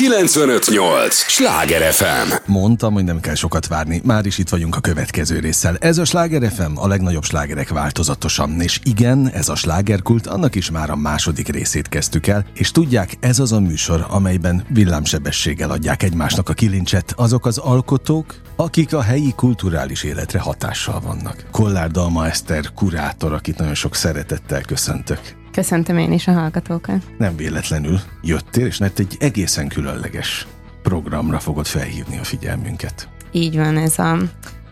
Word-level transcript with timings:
958! 0.00 1.14
Sláger 1.14 1.92
FM! 1.92 2.32
Mondtam, 2.46 2.92
hogy 2.92 3.04
nem 3.04 3.20
kell 3.20 3.34
sokat 3.34 3.66
várni, 3.66 4.00
már 4.04 4.26
is 4.26 4.38
itt 4.38 4.48
vagyunk 4.48 4.76
a 4.76 4.80
következő 4.80 5.38
résszel. 5.38 5.76
Ez 5.80 5.98
a 5.98 6.04
Sláger 6.04 6.52
FM, 6.52 6.76
a 6.76 6.86
legnagyobb 6.86 7.24
slágerek 7.24 7.68
változatosan. 7.68 8.60
És 8.60 8.80
igen, 8.84 9.30
ez 9.34 9.48
a 9.48 9.54
slágerkult, 9.54 10.26
annak 10.26 10.54
is 10.54 10.70
már 10.70 10.90
a 10.90 10.96
második 10.96 11.48
részét 11.48 11.88
kezdtük 11.88 12.26
el, 12.26 12.44
és 12.54 12.70
tudják, 12.70 13.16
ez 13.20 13.38
az 13.38 13.52
a 13.52 13.60
műsor, 13.60 14.06
amelyben 14.10 14.64
villámsebességgel 14.68 15.70
adják 15.70 16.02
egymásnak 16.02 16.48
a 16.48 16.52
kilincset 16.52 17.12
azok 17.16 17.46
az 17.46 17.58
alkotók, 17.58 18.34
akik 18.56 18.94
a 18.94 19.02
helyi 19.02 19.32
kulturális 19.36 20.02
életre 20.02 20.38
hatással 20.38 21.00
vannak. 21.00 21.44
Kollár 21.50 21.90
Dalma 21.90 22.26
Eszter, 22.26 22.64
kurátor, 22.74 23.32
akit 23.32 23.58
nagyon 23.58 23.74
sok 23.74 23.94
szeretettel 23.94 24.60
köszöntök. 24.60 25.39
Köszöntöm 25.52 25.98
én 25.98 26.12
is 26.12 26.26
a 26.26 26.32
hallgatókat. 26.32 27.02
Nem 27.18 27.36
véletlenül 27.36 28.00
jöttél, 28.22 28.66
és 28.66 28.78
mert 28.78 28.98
egy 28.98 29.16
egészen 29.20 29.68
különleges 29.68 30.46
programra 30.82 31.38
fogod 31.38 31.66
felhívni 31.66 32.18
a 32.18 32.24
figyelmünket. 32.24 33.08
Így 33.32 33.56
van, 33.56 33.76
ez 33.76 33.98
a 33.98 34.16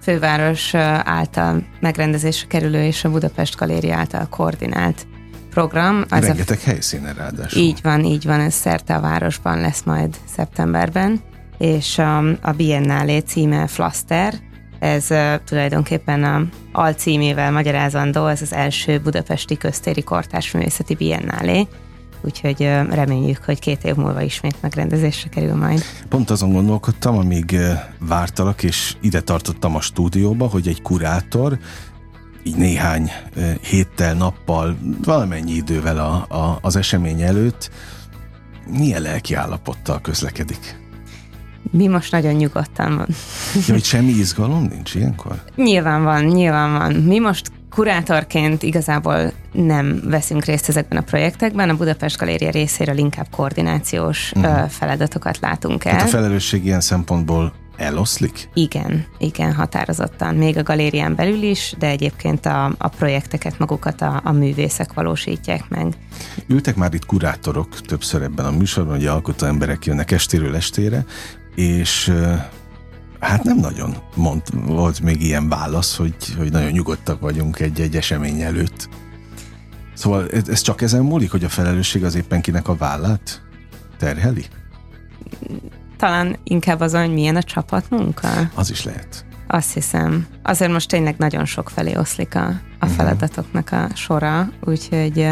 főváros 0.02 0.74
által 1.04 1.66
megrendezésre 1.80 2.46
kerülő 2.46 2.82
és 2.82 3.04
a 3.04 3.10
Budapest 3.10 3.56
Galéria 3.56 3.96
által 3.96 4.26
koordinált 4.30 5.06
program. 5.50 6.04
Az 6.08 6.24
Rengeteg 6.24 6.58
a... 6.62 6.64
helyszínen 6.64 7.14
ráadásul. 7.14 7.62
Így 7.62 7.78
van, 7.82 8.04
így 8.04 8.24
van, 8.24 8.40
ez 8.40 8.54
szerte 8.54 8.94
a 8.94 9.00
városban 9.00 9.60
lesz 9.60 9.82
majd 9.82 10.16
szeptemberben, 10.34 11.20
és 11.58 11.98
a, 11.98 12.18
a 12.18 12.52
Biennálé 12.56 13.18
címe 13.18 13.66
Flaster, 13.66 14.34
ez 14.78 15.06
tulajdonképpen 15.44 16.24
a 16.24 16.42
alcímével 16.72 17.52
magyarázandó, 17.52 18.26
ez 18.26 18.42
az 18.42 18.52
első 18.52 19.00
budapesti 19.00 19.56
köztéri 19.56 20.02
kortársművészeti 20.02 20.94
biennálé, 20.94 21.66
úgyhogy 22.20 22.62
reméljük, 22.90 23.44
hogy 23.44 23.58
két 23.58 23.84
év 23.84 23.94
múlva 23.94 24.20
ismét 24.20 24.56
megrendezésre 24.60 25.28
kerül 25.28 25.54
majd. 25.54 25.82
Pont 26.08 26.30
azon 26.30 26.52
gondolkodtam, 26.52 27.16
amíg 27.16 27.56
vártalak, 27.98 28.62
és 28.62 28.96
ide 29.00 29.20
tartottam 29.20 29.74
a 29.74 29.80
stúdióba, 29.80 30.46
hogy 30.46 30.68
egy 30.68 30.82
kurátor 30.82 31.58
így 32.42 32.56
néhány 32.56 33.10
héttel, 33.60 34.14
nappal, 34.14 34.78
valamennyi 35.04 35.52
idővel 35.52 35.98
a, 35.98 36.36
a, 36.36 36.58
az 36.62 36.76
esemény 36.76 37.22
előtt 37.22 37.70
milyen 38.70 39.02
lelki 39.02 39.34
állapottal 39.34 40.00
közlekedik? 40.00 40.87
Mi 41.70 41.86
most 41.86 42.12
nagyon 42.12 42.32
nyugodtan 42.32 42.96
van. 42.96 43.06
Ja, 43.66 43.72
hogy 43.74 43.84
semmi 43.84 44.10
izgalom 44.10 44.62
nincs 44.62 44.94
ilyenkor? 44.94 45.42
Nyilván 45.56 46.02
van, 46.02 46.24
nyilván 46.24 46.72
van. 46.72 46.92
Mi 46.92 47.18
most 47.18 47.50
kurátorként 47.70 48.62
igazából 48.62 49.32
nem 49.52 50.00
veszünk 50.04 50.44
részt 50.44 50.68
ezekben 50.68 50.98
a 50.98 51.02
projektekben, 51.02 51.68
a 51.68 51.76
Budapest 51.76 52.16
Galéria 52.16 52.50
részéről 52.50 52.96
inkább 52.98 53.26
koordinációs 53.30 54.32
uh-huh. 54.36 54.68
feladatokat 54.68 55.38
látunk 55.40 55.84
el. 55.84 55.92
Tehát 55.92 56.06
a 56.06 56.10
felelősség 56.10 56.64
ilyen 56.64 56.80
szempontból 56.80 57.52
eloszlik? 57.78 58.48
Igen, 58.54 59.06
igen, 59.18 59.54
határozottan. 59.54 60.34
Még 60.34 60.56
a 60.58 60.62
galérián 60.62 61.14
belül 61.14 61.42
is, 61.42 61.74
de 61.78 61.86
egyébként 61.86 62.46
a, 62.46 62.74
a 62.78 62.88
projekteket 62.88 63.58
magukat 63.58 64.00
a, 64.00 64.20
a 64.24 64.32
művészek 64.32 64.92
valósítják 64.92 65.68
meg. 65.68 65.92
Ültek 66.46 66.76
már 66.76 66.94
itt 66.94 67.06
kurátorok 67.06 67.80
többször 67.80 68.22
ebben 68.22 68.46
a 68.46 68.50
műsorban, 68.50 68.94
hogy 68.94 69.06
alkotó 69.06 69.46
emberek 69.46 69.84
jönnek 69.84 70.10
estéről 70.10 70.56
estére, 70.56 71.04
és 71.58 72.12
hát 73.20 73.42
nem 73.42 73.56
nagyon 73.56 73.96
mond, 74.14 74.42
volt 74.66 75.00
még 75.00 75.22
ilyen 75.22 75.48
válasz, 75.48 75.96
hogy, 75.96 76.14
hogy 76.36 76.52
nagyon 76.52 76.70
nyugodtak 76.70 77.20
vagyunk 77.20 77.60
egy-egy 77.60 77.96
esemény 77.96 78.40
előtt. 78.40 78.88
Szóval 79.94 80.28
ez 80.28 80.60
csak 80.60 80.82
ezen 80.82 81.02
múlik, 81.02 81.30
hogy 81.30 81.44
a 81.44 81.48
felelősség 81.48 82.04
az 82.04 82.14
éppen 82.14 82.40
kinek 82.40 82.68
a 82.68 82.76
vállát 82.76 83.42
terheli? 83.98 84.44
Talán 85.96 86.36
inkább 86.44 86.80
azon, 86.80 87.00
hogy 87.00 87.12
milyen 87.12 87.36
a 87.36 87.42
csapatmunka. 87.42 88.50
Az 88.54 88.70
is 88.70 88.84
lehet. 88.84 89.24
Azt 89.46 89.72
hiszem. 89.72 90.26
Azért 90.42 90.72
most 90.72 90.88
tényleg 90.88 91.14
nagyon 91.18 91.44
sok 91.44 91.70
felé 91.70 91.96
oszlik 91.96 92.34
a, 92.34 92.46
a 92.78 92.86
mhm. 92.86 92.94
feladatoknak 92.94 93.72
a 93.72 93.88
sora, 93.94 94.48
úgyhogy 94.64 95.28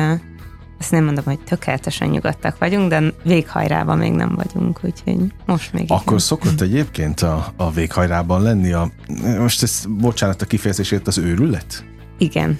ezt 0.78 0.90
nem 0.90 1.04
mondom, 1.04 1.24
hogy 1.24 1.38
tökéletesen 1.38 2.08
nyugodtak 2.08 2.58
vagyunk, 2.58 2.88
de 2.88 3.02
véghajrában 3.22 3.98
még 3.98 4.12
nem 4.12 4.34
vagyunk, 4.34 4.80
úgyhogy 4.82 5.32
most 5.46 5.72
még 5.72 5.84
Akkor 5.88 6.02
igen. 6.06 6.18
szokott 6.18 6.60
egyébként 6.60 7.20
a, 7.20 7.52
a 7.56 7.70
véghajrában 7.70 8.42
lenni 8.42 8.72
a, 8.72 8.90
most 9.38 9.62
ez, 9.62 9.84
bocsánat 9.88 10.42
a 10.42 10.46
kifejezésért, 10.46 11.06
az 11.06 11.18
őrület? 11.18 11.84
Igen. 12.18 12.58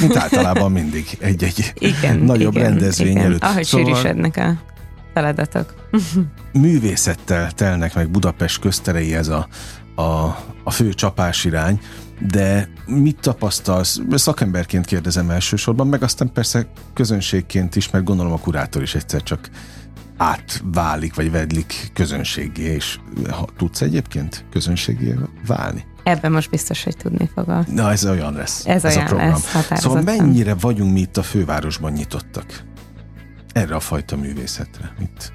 Mint 0.00 0.16
általában 0.16 0.72
mindig 0.72 1.16
egy-egy 1.18 1.72
igen, 1.78 2.18
nagyobb 2.18 2.54
igen, 2.54 2.68
rendezvény 2.68 3.10
igen. 3.10 3.24
előtt. 3.24 3.42
Ahogy 3.42 3.64
szóval... 3.64 3.86
sűrűsödnek 3.86 4.36
a 4.36 4.60
feladatok. 5.14 5.74
Művészettel 6.52 7.50
telnek 7.50 7.94
meg 7.94 8.10
Budapest 8.10 8.60
közterei 8.60 9.14
ez 9.14 9.28
a, 9.28 9.48
a, 9.94 10.02
a 10.64 10.70
fő 10.70 10.92
csapásirány, 10.92 11.80
de 12.30 12.68
mit 12.86 13.20
tapasztalsz? 13.20 14.00
Szakemberként 14.10 14.86
kérdezem 14.86 15.30
elsősorban, 15.30 15.86
meg 15.86 16.02
aztán 16.02 16.32
persze 16.32 16.66
közönségként 16.94 17.76
is, 17.76 17.90
mert 17.90 18.04
gondolom 18.04 18.32
a 18.32 18.38
kurátor 18.38 18.82
is 18.82 18.94
egyszer 18.94 19.22
csak 19.22 19.50
átválik, 20.16 21.14
vagy 21.14 21.30
vedlik 21.30 21.90
közönségé, 21.94 22.62
és 22.62 22.98
ha 23.30 23.48
tudsz 23.56 23.80
egyébként 23.80 24.44
közönségé 24.50 25.14
válni? 25.46 25.84
Ebben 26.02 26.32
most 26.32 26.50
biztos, 26.50 26.84
hogy 26.84 26.96
tudni 26.96 27.30
fogok. 27.34 27.66
Na, 27.66 27.90
ez 27.90 28.06
olyan 28.06 28.34
lesz. 28.34 28.66
Ez, 28.66 28.84
ez 28.84 28.94
olyan 28.94 29.06
a 29.06 29.08
program. 29.08 29.40
lesz, 29.70 29.80
Szóval 29.80 30.02
mennyire 30.02 30.54
vagyunk 30.54 30.92
mi 30.92 31.00
itt 31.00 31.16
a 31.16 31.22
fővárosban 31.22 31.92
nyitottak? 31.92 32.64
Erre 33.52 33.74
a 33.74 33.80
fajta 33.80 34.16
művészetre. 34.16 34.94
Mit, 34.98 35.32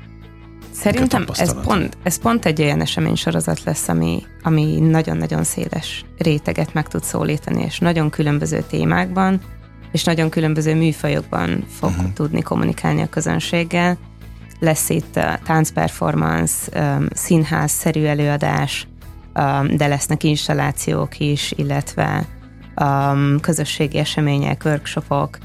Szerintem 0.79 1.25
ez 1.33 1.61
pont, 1.63 1.97
ez 2.03 2.19
pont 2.19 2.45
egy 2.45 2.61
olyan 2.61 2.81
esemény 2.81 3.15
sorozat 3.15 3.63
lesz, 3.63 3.87
ami, 3.87 4.23
ami 4.43 4.79
nagyon-nagyon 4.79 5.43
széles 5.43 6.05
réteget 6.17 6.73
meg 6.73 6.87
tud 6.87 7.03
szólítani, 7.03 7.63
és 7.63 7.79
nagyon 7.79 8.09
különböző 8.09 8.63
témákban, 8.69 9.41
és 9.91 10.03
nagyon 10.03 10.29
különböző 10.29 10.75
műfajokban 10.75 11.65
fog 11.79 11.89
uh-huh. 11.89 12.13
tudni 12.13 12.41
kommunikálni 12.41 13.01
a 13.01 13.09
közönséggel. 13.09 13.97
Lesz 14.59 14.89
itt 14.89 15.19
táncperformance, 15.45 16.55
színház-szerű 17.13 18.03
előadás, 18.03 18.87
de 19.75 19.87
lesznek 19.87 20.23
installációk 20.23 21.19
is, 21.19 21.53
illetve 21.55 22.25
közösségi 23.41 23.97
események, 23.97 24.61
workshopok. 24.65 25.37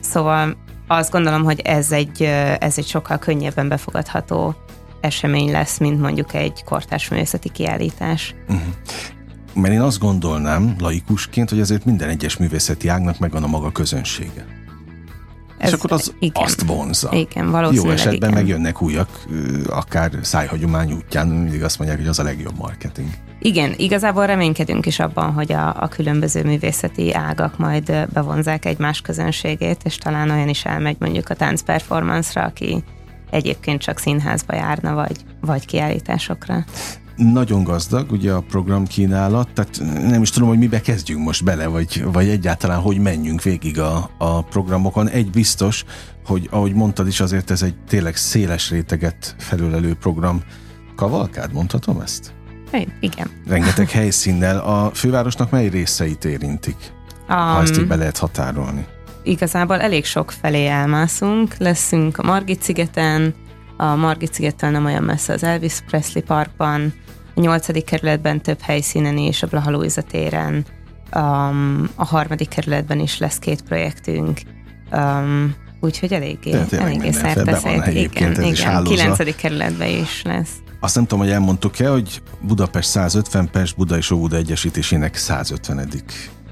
Szóval 0.00 0.56
azt 0.86 1.10
gondolom, 1.10 1.44
hogy 1.44 1.60
ez 1.60 1.92
egy, 1.92 2.22
ez 2.58 2.78
egy 2.78 2.86
sokkal 2.86 3.18
könnyebben 3.18 3.68
befogadható 3.68 4.54
esemény 5.00 5.50
lesz, 5.50 5.78
mint 5.78 6.00
mondjuk 6.00 6.34
egy 6.34 6.64
kortárs 6.64 7.08
művészeti 7.08 7.48
kiállítás. 7.48 8.34
Uh-huh. 8.48 8.74
Mert 9.54 9.74
én 9.74 9.80
azt 9.80 9.98
gondolnám 9.98 10.76
laikusként, 10.78 11.50
hogy 11.50 11.60
azért 11.60 11.84
minden 11.84 12.08
egyes 12.08 12.36
művészeti 12.36 12.88
ágnak 12.88 13.18
megvan 13.18 13.42
a 13.42 13.46
maga 13.46 13.72
közönsége. 13.72 14.55
Ez, 15.58 15.68
és 15.68 15.74
akkor 15.74 15.92
az 15.92 16.14
igen, 16.18 16.42
azt 16.42 16.62
vonza. 16.62 17.08
Igen, 17.12 17.50
valószínűleg 17.50 17.86
Jó 17.86 17.92
esetben 17.92 18.30
igen. 18.30 18.42
megjönnek 18.42 18.82
újak, 18.82 19.08
akár 19.66 20.10
szájhagyomány 20.22 20.92
útján, 20.92 21.26
mindig 21.26 21.64
azt 21.64 21.78
mondják, 21.78 21.98
hogy 22.00 22.08
az 22.08 22.18
a 22.18 22.22
legjobb 22.22 22.58
marketing. 22.58 23.08
Igen, 23.38 23.74
igazából 23.76 24.26
reménykedünk 24.26 24.86
is 24.86 24.98
abban, 24.98 25.32
hogy 25.32 25.52
a, 25.52 25.82
a 25.82 25.88
különböző 25.88 26.44
művészeti 26.44 27.14
ágak 27.14 27.58
majd 27.58 28.06
bevonzák 28.12 28.64
egymás 28.64 29.00
közönségét, 29.00 29.80
és 29.84 29.96
talán 29.96 30.30
olyan 30.30 30.48
is 30.48 30.64
elmegy 30.64 30.96
mondjuk 30.98 31.28
a 31.28 31.34
táncperformance-ra, 31.34 32.42
aki 32.42 32.84
egyébként 33.30 33.80
csak 33.80 33.98
színházba 33.98 34.54
járna, 34.54 34.94
vagy, 34.94 35.16
vagy 35.40 35.66
kiállításokra. 35.66 36.64
Nagyon 37.16 37.64
gazdag 37.64 38.12
ugye 38.12 38.32
a 38.32 38.40
program 38.40 38.86
kínálat, 38.86 39.48
tehát 39.54 39.80
nem 40.08 40.22
is 40.22 40.30
tudom, 40.30 40.48
hogy 40.48 40.58
mibe 40.58 40.80
kezdjünk 40.80 41.24
most 41.24 41.44
bele, 41.44 41.66
vagy, 41.66 42.04
vagy 42.12 42.28
egyáltalán 42.28 42.80
hogy 42.80 42.98
menjünk 42.98 43.42
végig 43.42 43.80
a, 43.80 44.10
a 44.18 44.42
programokon. 44.42 45.08
Egy 45.08 45.30
biztos, 45.30 45.84
hogy 46.24 46.48
ahogy 46.50 46.74
mondtad 46.74 47.06
is, 47.06 47.20
azért 47.20 47.50
ez 47.50 47.62
egy 47.62 47.74
tényleg 47.88 48.16
széles 48.16 48.70
réteget 48.70 49.34
felülelő 49.38 49.94
program. 49.94 50.42
Kavalkád, 50.96 51.52
mondhatom 51.52 52.00
ezt? 52.00 52.34
Igen. 53.00 53.30
Rengeteg 53.46 53.90
helyszínnel. 53.90 54.58
A 54.58 54.90
fővárosnak 54.94 55.50
mely 55.50 55.68
részeit 55.68 56.24
érintik? 56.24 56.76
Um, 57.28 57.36
ha 57.36 57.60
ezt 57.62 57.78
így 57.78 57.86
be 57.86 57.96
lehet 57.96 58.18
határolni. 58.18 58.86
Igazából 59.22 59.80
elég 59.80 60.04
sok 60.04 60.30
felé 60.30 60.66
elmászunk. 60.66 61.56
Leszünk 61.56 62.18
a 62.18 62.22
Margit 62.22 62.62
szigeten, 62.62 63.34
a 63.76 63.94
Margit 63.94 64.34
szigettől 64.34 64.70
nem 64.70 64.84
olyan 64.84 65.02
messze 65.02 65.32
az 65.32 65.42
Elvis 65.42 65.80
Presley 65.86 66.22
parkban, 66.22 66.92
a 67.36 67.40
nyolcadik 67.40 67.84
kerületben 67.84 68.40
több 68.40 68.60
helyszínen 68.60 69.18
és 69.18 69.42
a 69.42 69.46
Blaha 69.46 69.70
Luisa 69.70 70.02
téren, 70.02 70.64
um, 71.14 71.88
a 71.94 72.04
harmadik 72.04 72.48
kerületben 72.48 73.00
is 73.00 73.18
lesz 73.18 73.38
két 73.38 73.62
projektünk, 73.62 74.40
um, 74.92 75.54
úgyhogy 75.80 76.12
eléggé, 76.12 76.54
eléggé 76.70 77.10
szerteszét. 77.10 77.86
Igen, 77.86 78.42
igen, 78.42 78.84
kilencedik 78.84 79.36
kerületben 79.36 79.88
is 79.88 80.22
lesz. 80.22 80.50
Azt 80.80 80.94
nem 80.94 81.06
tudom, 81.06 81.24
hogy 81.24 81.32
elmondtuk-e, 81.32 81.88
hogy 81.88 82.22
Budapest 82.40 82.88
150, 82.88 83.50
Pest, 83.50 83.76
Buda 83.76 83.96
és 83.96 84.10
Óbuda 84.10 84.36
Egyesítésének 84.36 85.16
150 85.16 85.78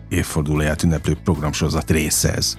évfordulóját 0.08 0.82
ünneplő 0.82 1.16
programsorozat 1.24 1.90
része 1.90 2.34
ez. 2.34 2.56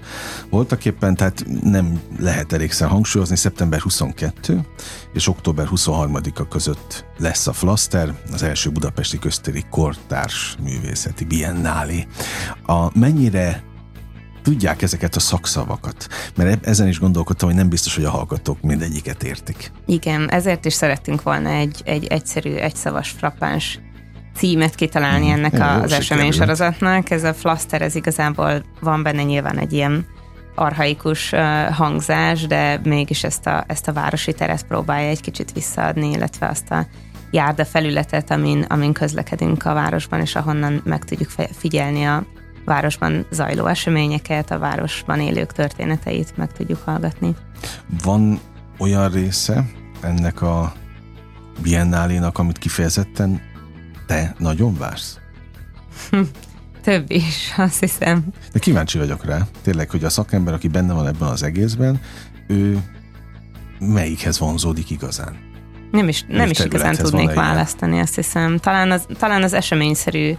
Voltak 0.50 0.86
éppen, 0.86 1.16
tehát 1.16 1.46
nem 1.64 2.02
lehet 2.20 2.54
elégszer 2.54 2.88
hangsúlyozni, 2.88 3.36
szeptember 3.36 3.80
22 3.80 4.66
és 5.14 5.28
október 5.28 5.68
23-a 5.72 6.48
között 6.48 7.06
lesz 7.18 7.48
a 7.48 7.54
Flaster, 7.54 8.14
az 8.32 8.44
első 8.44 8.70
budapesti 8.70 9.20
köztéri 9.20 9.64
kortárs 9.70 10.56
művészeti 10.64 11.26
biennálé. 11.26 12.08
A 12.66 13.00
mennyire 13.00 13.64
tudják 14.46 14.82
ezeket 14.82 15.16
a 15.16 15.20
szakszavakat? 15.20 16.08
Mert 16.36 16.68
ezen 16.68 16.88
is 16.88 17.00
gondolkodtam, 17.00 17.48
hogy 17.48 17.58
nem 17.58 17.70
biztos, 17.70 17.96
hogy 17.96 18.04
a 18.04 18.10
hallgatók 18.10 18.62
mindegyiket 18.62 19.24
értik. 19.24 19.72
Igen, 19.86 20.30
ezért 20.30 20.66
is 20.66 20.74
szerettünk 20.74 21.24
volna 21.24 21.50
egy, 21.50 21.82
egy 21.86 22.06
egyszerű, 22.06 22.54
egyszavas, 22.54 23.10
frappáns 23.10 23.80
címet 24.36 24.76
kitalálni 24.76 25.28
mm. 25.28 25.32
ennek 25.32 25.58
mm, 25.58 25.82
az 25.82 25.92
eseménysorozatnak. 25.92 27.10
Ez 27.10 27.24
a 27.24 27.34
flaster, 27.34 27.82
ez 27.82 27.96
igazából 27.96 28.64
van 28.80 29.04
benne 29.04 29.24
nyilván 29.24 29.60
egy 29.60 29.74
ilyen 29.74 30.06
arhaikus 30.56 31.34
hangzás, 31.72 32.48
de 32.48 32.80
mégis 32.84 33.24
ezt 33.24 33.48
a, 33.48 33.64
ezt 33.68 33.88
a 33.88 33.94
városi 33.94 34.34
teret 34.34 34.64
próbálja 34.68 35.10
egy 35.10 35.22
kicsit 35.22 35.52
visszaadni, 35.52 36.10
illetve 36.10 36.48
azt 36.48 36.72
a 36.72 36.86
járda 37.32 37.66
felületet, 37.66 38.32
amin, 38.32 38.66
amin 38.70 38.94
közlekedünk 38.94 39.66
a 39.66 39.74
városban, 39.74 40.20
és 40.20 40.36
ahonnan 40.36 40.82
meg 40.84 41.04
tudjuk 41.06 41.30
figyelni 41.58 42.04
a 42.04 42.24
városban 42.66 43.26
zajló 43.32 43.66
eseményeket, 43.66 44.52
a 44.52 44.60
városban 44.60 45.20
élők 45.20 45.52
történeteit 45.52 46.38
meg 46.38 46.52
tudjuk 46.52 46.82
hallgatni. 46.86 47.36
Van 48.04 48.40
olyan 48.78 49.10
része 49.10 49.66
ennek 50.02 50.42
a 50.42 50.74
biennálénak, 51.62 52.38
amit 52.38 52.58
kifejezetten 52.58 53.42
te 54.06 54.36
nagyon 54.38 54.78
vársz? 54.78 55.20
Több 56.84 57.12
is, 57.12 57.54
azt 57.58 57.80
hiszem. 57.80 58.26
De 58.52 58.60
kíváncsi 58.60 58.98
vagyok 58.98 59.26
rá, 59.26 59.48
tényleg, 59.62 59.90
hogy 59.90 60.04
a 60.04 60.10
szakember, 60.10 60.54
aki 60.54 60.68
benne 60.68 60.94
van 60.94 61.08
ebben 61.08 61.28
az 61.28 61.44
egészben, 61.44 62.00
ő 62.48 62.80
melyikhez 63.80 64.40
vonzódik 64.40 64.90
igazán? 64.90 65.36
Nem 65.92 66.08
is, 66.08 66.26
nem 66.28 66.50
is 66.50 66.60
igazán 66.60 66.96
tudnék 66.96 67.34
választani, 67.34 68.00
azt 68.00 68.16
hiszem. 68.16 68.58
Talán 68.58 68.92
az, 68.92 69.06
talán 69.18 69.44
az 69.44 69.54
eseményszerű 69.54 70.34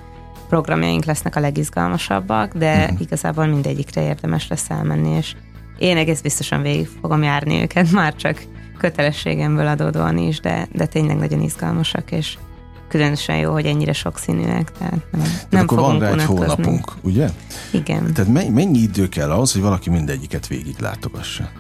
programjaink 0.49 1.05
lesznek 1.05 1.37
a 1.37 1.41
legizgalmasabbak, 1.41 2.57
de 2.57 2.83
uh-huh. 2.83 3.01
igazából 3.01 3.47
mindegyikre 3.47 4.03
érdemes 4.03 4.49
lesz 4.49 4.71
elmenni, 4.71 5.17
és 5.17 5.35
én 5.79 5.97
egész 5.97 6.21
biztosan 6.21 6.63
végig 6.63 6.89
fogom 7.01 7.23
járni 7.23 7.63
őket, 7.63 7.91
már 8.01 8.15
csak 8.15 8.43
kötelességemből 8.79 9.67
adódóan 9.67 10.19
is, 10.19 10.41
de, 10.41 10.69
de 10.73 10.87
tényleg 10.87 11.17
nagyon 11.17 11.41
izgalmasak, 11.41 12.11
és 12.11 12.39
különösen 12.89 13.37
jó, 13.37 13.53
hogy 13.53 13.67
ennyire 13.67 13.93
sokszínűek, 13.93 14.73
tehát 14.73 14.93
nem, 15.11 15.23
tehát 15.23 15.51
nem 15.51 15.63
akkor 15.63 15.79
van 15.79 15.99
rá 15.99 16.13
egy 16.13 16.23
hónapunk, 16.23 16.93
ugye? 17.03 17.29
Igen. 17.73 18.13
Tehát 18.13 18.51
mennyi 18.51 18.79
idő 18.79 19.09
kell 19.09 19.31
ahhoz, 19.31 19.53
hogy 19.53 19.63
valaki 19.63 19.91
mindegyiket 19.91 20.47
végig 20.47 20.79
látogassa? 20.79 21.51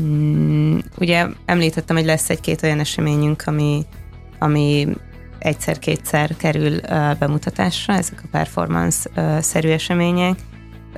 Mm, 0.00 0.78
ugye 0.98 1.26
említettem, 1.44 1.96
hogy 1.96 2.04
lesz 2.04 2.30
egy-két 2.30 2.62
olyan 2.62 2.80
eseményünk, 2.80 3.42
ami, 3.46 3.86
ami 4.38 4.88
egyszer-kétszer 5.38 6.36
kerül 6.36 6.72
uh, 6.72 7.18
bemutatásra, 7.18 7.94
ezek 7.94 8.20
a 8.22 8.28
performance-szerű 8.30 9.68
események, 9.68 10.38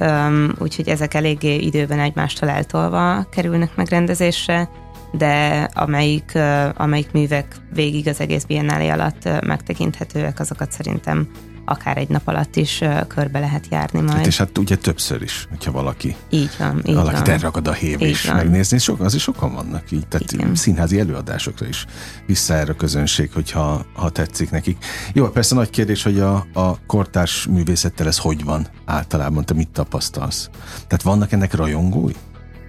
um, 0.00 0.52
úgyhogy 0.58 0.88
ezek 0.88 1.14
eléggé 1.14 1.54
időben 1.54 2.00
egymástól 2.00 2.48
eltolva 2.48 3.26
kerülnek 3.30 3.76
megrendezésre, 3.76 4.68
de 5.16 5.68
amelyik, 5.74 6.38
amelyik 6.74 7.12
művek 7.12 7.56
végig 7.72 8.08
az 8.08 8.20
egész 8.20 8.44
biennálé 8.44 8.88
alatt 8.88 9.28
megtekinthetőek, 9.46 10.40
azokat 10.40 10.72
szerintem 10.72 11.28
akár 11.66 11.96
egy 11.96 12.08
nap 12.08 12.28
alatt 12.28 12.56
is 12.56 12.82
körbe 13.06 13.38
lehet 13.38 13.66
járni 13.70 14.00
majd. 14.00 14.16
Hát 14.16 14.26
és 14.26 14.36
hát 14.36 14.58
ugye 14.58 14.76
többször 14.76 15.22
is, 15.22 15.46
hogyha 15.48 15.72
valaki, 15.72 16.16
így 16.30 16.50
van, 16.58 16.82
így 16.86 16.94
valaki 16.94 17.16
van. 17.16 17.30
elragad 17.30 17.68
a 17.68 17.72
hév 17.72 18.00
és 18.00 18.26
van. 18.26 18.36
megnézni, 18.36 18.78
sok, 18.78 19.00
az 19.00 19.14
is 19.14 19.22
sokan 19.22 19.54
vannak 19.54 19.90
így, 19.90 20.08
tehát 20.08 20.32
Igen. 20.32 20.54
színházi 20.54 20.98
előadásokra 20.98 21.66
is 21.66 21.86
vissza 22.26 22.54
erre 22.54 22.72
a 22.72 22.76
közönség, 22.76 23.32
hogyha 23.32 23.84
ha 23.92 24.10
tetszik 24.10 24.50
nekik. 24.50 24.84
Jó, 25.12 25.28
persze 25.28 25.54
nagy 25.54 25.70
kérdés, 25.70 26.02
hogy 26.02 26.20
a, 26.20 26.46
a 26.52 26.86
kortárs 26.86 27.46
művészettel 27.46 28.06
ez 28.06 28.18
hogy 28.18 28.44
van 28.44 28.66
általában, 28.84 29.44
te 29.44 29.54
mit 29.54 29.68
tapasztalsz? 29.68 30.50
Tehát 30.72 31.02
vannak 31.02 31.32
ennek 31.32 31.54
rajongói? 31.54 32.12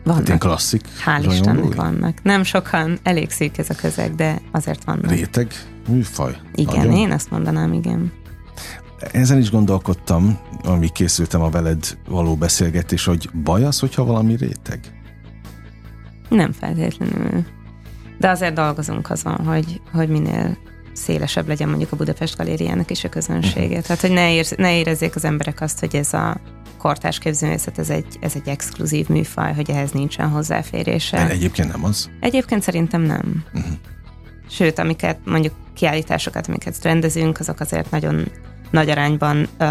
Vannak. 0.07 0.25
ilyen 0.25 0.39
klasszik 0.39 0.81
Hál' 1.05 1.27
Istennek 1.31 1.75
vannak. 1.75 2.23
Nem 2.23 2.43
sokan, 2.43 2.99
elég 3.03 3.29
szűk 3.29 3.57
ez 3.57 3.69
a 3.69 3.75
közeg, 3.75 4.15
de 4.15 4.41
azért 4.51 4.83
vannak. 4.83 5.09
Réteg 5.09 5.51
műfaj? 5.87 6.37
Igen, 6.55 6.77
Nagyon? 6.77 6.91
én 6.93 7.11
azt 7.11 7.31
mondanám, 7.31 7.73
igen. 7.73 8.11
Ezen 9.11 9.37
is 9.37 9.51
gondolkodtam, 9.51 10.39
amíg 10.63 10.91
készültem 10.91 11.41
a 11.41 11.49
veled 11.49 11.97
való 12.09 12.35
beszélgetés, 12.35 13.05
hogy 13.05 13.29
baj 13.43 13.63
az, 13.63 13.79
hogyha 13.79 14.03
valami 14.05 14.35
réteg? 14.35 14.79
Nem 16.29 16.51
feltétlenül. 16.51 17.45
De 18.19 18.29
azért 18.29 18.53
dolgozunk 18.53 19.09
azon, 19.09 19.45
hogy, 19.45 19.81
hogy 19.93 20.09
minél 20.09 20.57
szélesebb 20.97 21.47
legyen 21.47 21.69
mondjuk 21.69 21.91
a 21.91 21.95
Budapest 21.95 22.37
galériának 22.37 22.91
is 22.91 23.03
a 23.03 23.09
közönsége. 23.09 23.67
Uh-huh. 23.67 23.81
Tehát, 23.81 24.01
hogy 24.01 24.11
ne, 24.11 24.33
ér, 24.33 24.45
ne 24.57 24.77
érezzék 24.77 25.15
az 25.15 25.25
emberek 25.25 25.61
azt, 25.61 25.79
hogy 25.79 25.95
ez 25.95 26.13
a 26.13 26.37
kortárs 26.77 27.19
képzőművészet, 27.19 27.79
ez 27.79 27.89
egy, 27.89 28.17
ez 28.19 28.31
egy 28.35 28.47
exkluzív 28.47 29.07
műfaj, 29.07 29.53
hogy 29.53 29.69
ehhez 29.69 29.91
nincsen 29.91 30.29
hozzáférése. 30.29 31.17
De 31.17 31.29
egyébként 31.29 31.71
nem 31.71 31.83
az? 31.83 32.09
Egyébként 32.19 32.61
szerintem 32.61 33.01
nem. 33.01 33.43
Uh-huh. 33.53 33.71
Sőt, 34.49 34.79
amiket 34.79 35.17
mondjuk 35.25 35.53
kiállításokat, 35.73 36.47
amiket 36.47 36.83
rendezünk, 36.83 37.39
azok 37.39 37.59
azért 37.59 37.91
nagyon 37.91 38.31
nagy 38.71 38.89
arányban 38.89 39.47
ö, 39.57 39.65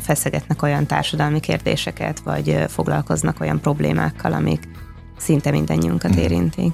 feszegetnek 0.00 0.62
olyan 0.62 0.86
társadalmi 0.86 1.40
kérdéseket, 1.40 2.20
vagy 2.20 2.48
ö, 2.48 2.64
foglalkoznak 2.68 3.40
olyan 3.40 3.60
problémákkal, 3.60 4.32
amik 4.32 4.68
szinte 5.16 5.50
mindannyiunkat 5.50 6.16
mm. 6.16 6.18
érintik. 6.18 6.72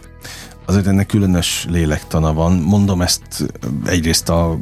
Azért 0.66 0.86
ennek 0.86 1.06
különös 1.06 1.66
lélektana 1.68 2.32
van. 2.32 2.52
Mondom 2.52 3.02
ezt 3.02 3.46
egyrészt 3.86 4.28
a 4.28 4.58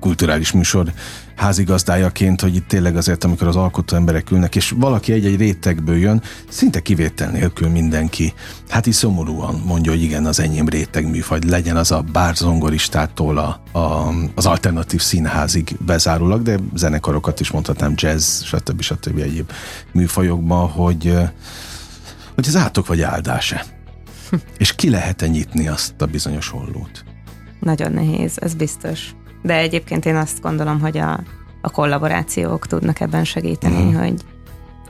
kulturális 0.00 0.52
műsor 0.52 0.92
házigazdájaként, 1.36 2.40
hogy 2.40 2.54
itt 2.54 2.68
tényleg 2.68 2.96
azért, 2.96 3.24
amikor 3.24 3.46
az 3.48 3.56
alkotó 3.56 3.96
emberek 3.96 4.30
ülnek, 4.30 4.56
és 4.56 4.74
valaki 4.76 5.12
egy-egy 5.12 5.36
rétegből 5.36 5.96
jön, 5.96 6.22
szinte 6.48 6.80
kivétel 6.80 7.30
nélkül 7.30 7.68
mindenki, 7.68 8.34
hát 8.68 8.86
is 8.86 8.94
szomorúan 8.94 9.62
mondja, 9.66 9.92
hogy 9.92 10.02
igen, 10.02 10.26
az 10.26 10.40
enyém 10.40 10.68
réteg 10.68 11.10
műfaj, 11.10 11.38
legyen 11.46 11.76
az 11.76 11.90
a 11.90 12.04
bár 12.12 12.36
zongoristától 12.36 13.38
a, 13.38 13.78
a, 13.78 14.14
az 14.34 14.46
alternatív 14.46 15.00
színházig 15.00 15.76
bezárólag, 15.86 16.42
de 16.42 16.58
zenekarokat 16.74 17.40
is 17.40 17.50
mondhatnám, 17.50 17.92
jazz, 17.96 18.42
stb. 18.42 18.80
stb. 18.80 19.18
egyéb 19.18 19.50
műfajokban, 19.92 20.68
hogy, 20.68 21.14
hogy 22.34 22.46
ez 22.46 22.56
átok 22.56 22.86
vagy 22.86 23.02
áldása. 23.02 23.60
és 24.58 24.74
ki 24.74 24.90
lehet-e 24.90 25.26
nyitni 25.26 25.68
azt 25.68 26.02
a 26.02 26.06
bizonyos 26.06 26.48
hollót? 26.48 27.04
Nagyon 27.60 27.92
nehéz, 27.92 28.38
ez 28.38 28.54
biztos. 28.54 29.10
De 29.42 29.56
egyébként 29.56 30.04
én 30.04 30.16
azt 30.16 30.40
gondolom, 30.40 30.80
hogy 30.80 30.98
a, 30.98 31.22
a 31.60 31.70
kollaborációk 31.70 32.66
tudnak 32.66 33.00
ebben 33.00 33.24
segíteni, 33.24 33.86
uh-huh. 33.86 34.02
hogy, 34.02 34.22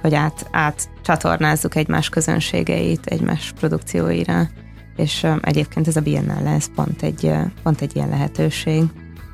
hogy 0.01 0.15
át, 0.15 0.49
át 0.51 0.91
csatornázzuk 1.03 1.75
egymás 1.75 2.09
közönségeit, 2.09 3.07
egymás 3.07 3.53
produkcióira, 3.59 4.49
és 4.97 5.23
um, 5.23 5.39
egyébként 5.43 5.89
ez 5.89 5.97
a 5.97 6.01
Biennale, 6.01 6.51
ez 6.51 6.75
pont 6.75 7.03
egy, 7.03 7.33
pont 7.63 7.81
egy 7.81 7.97
ilyen 7.97 8.09
lehetőség. 8.09 8.83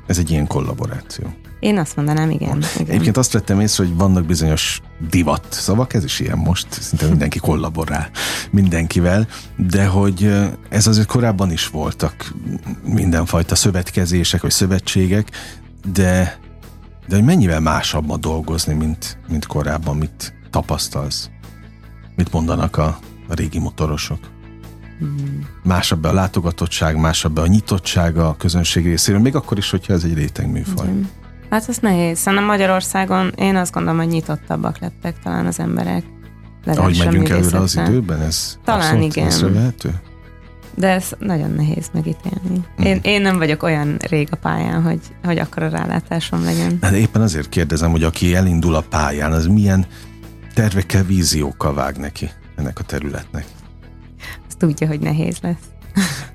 Ez 0.05 0.17
egy 0.17 0.31
ilyen 0.31 0.47
kollaboráció. 0.47 1.33
Én 1.59 1.77
azt 1.77 1.95
mondanám, 1.95 2.29
igen. 2.29 2.63
igen. 2.75 2.87
Egyébként 2.87 3.17
azt 3.17 3.31
vettem 3.31 3.59
észre, 3.59 3.85
hogy 3.85 3.95
vannak 3.95 4.25
bizonyos 4.25 4.81
divat 5.09 5.45
szavak, 5.49 5.93
ez 5.93 6.03
is 6.03 6.19
ilyen 6.19 6.37
most, 6.37 6.67
szinte 6.69 7.07
mindenki 7.07 7.39
kollaborál 7.39 8.09
mindenkivel, 8.51 9.27
de 9.55 9.85
hogy 9.85 10.33
ez 10.69 10.87
azért 10.87 11.07
korábban 11.07 11.51
is 11.51 11.67
voltak 11.67 12.33
mindenfajta 12.83 13.55
szövetkezések, 13.55 14.41
vagy 14.41 14.51
szövetségek, 14.51 15.31
de, 15.93 16.39
de 17.07 17.15
hogy 17.15 17.23
mennyivel 17.23 17.59
másabb 17.59 18.05
ma 18.05 18.17
dolgozni, 18.17 18.73
mint, 18.73 19.17
mint 19.27 19.45
korábban, 19.45 19.97
mit 19.97 20.33
tapasztalsz? 20.49 21.29
Mit 22.15 22.31
mondanak 22.31 22.77
a, 22.77 22.99
a 23.27 23.33
régi 23.33 23.59
motorosok? 23.59 24.19
Hmm. 24.99 25.47
Másabb 25.63 26.03
a 26.03 26.13
látogatottság, 26.13 26.95
másabb 26.95 27.37
a 27.37 27.47
nyitottság 27.47 28.17
a 28.17 28.35
közönség 28.37 28.85
részéről, 28.85 29.21
még 29.21 29.35
akkor 29.35 29.57
is, 29.57 29.69
hogyha 29.69 29.93
ez 29.93 30.03
egy 30.03 30.13
réteg 30.13 30.51
műfaj. 30.51 30.87
Hmm. 30.87 31.09
Hát 31.49 31.69
ez 31.69 31.77
nehéz. 31.77 32.19
Szerintem 32.19 32.47
Magyarországon 32.47 33.33
én 33.35 33.55
azt 33.55 33.73
gondolom, 33.73 33.97
hogy 33.97 34.07
nyitottabbak 34.07 34.79
lettek 34.79 35.19
talán 35.23 35.45
az 35.45 35.59
emberek. 35.59 36.03
Ahogy 36.65 37.01
megyünk 37.05 37.29
előre 37.29 37.59
az 37.59 37.79
időben, 37.87 38.21
ez 38.21 38.57
talán 38.63 39.01
igen. 39.01 39.25
észrevehető? 39.25 39.93
De 40.75 40.87
ez 40.87 41.11
nagyon 41.19 41.51
nehéz 41.51 41.89
megítélni. 41.93 42.65
Mm. 42.81 42.83
Én, 42.83 42.99
én 43.01 43.21
nem 43.21 43.37
vagyok 43.37 43.63
olyan 43.63 43.97
rég 44.09 44.27
a 44.31 44.35
pályán, 44.35 44.83
hogy, 44.83 44.99
hogy 45.23 45.37
akkor 45.37 45.63
a 45.63 45.69
rálátásom 45.69 46.43
legyen. 46.43 46.77
Hát 46.81 46.91
éppen 46.91 47.21
azért 47.21 47.49
kérdezem, 47.49 47.91
hogy 47.91 48.03
aki 48.03 48.35
elindul 48.35 48.75
a 48.75 48.81
pályán, 48.81 49.31
az 49.31 49.45
milyen 49.45 49.85
tervekkel, 50.53 51.03
víziókkal 51.03 51.73
vág 51.73 51.97
neki 51.97 52.29
ennek 52.55 52.79
a 52.79 52.83
területnek? 52.83 53.45
Azt 54.47 54.57
tudja, 54.57 54.87
hogy 54.87 54.99
nehéz 54.99 55.37
lesz. 55.41 55.55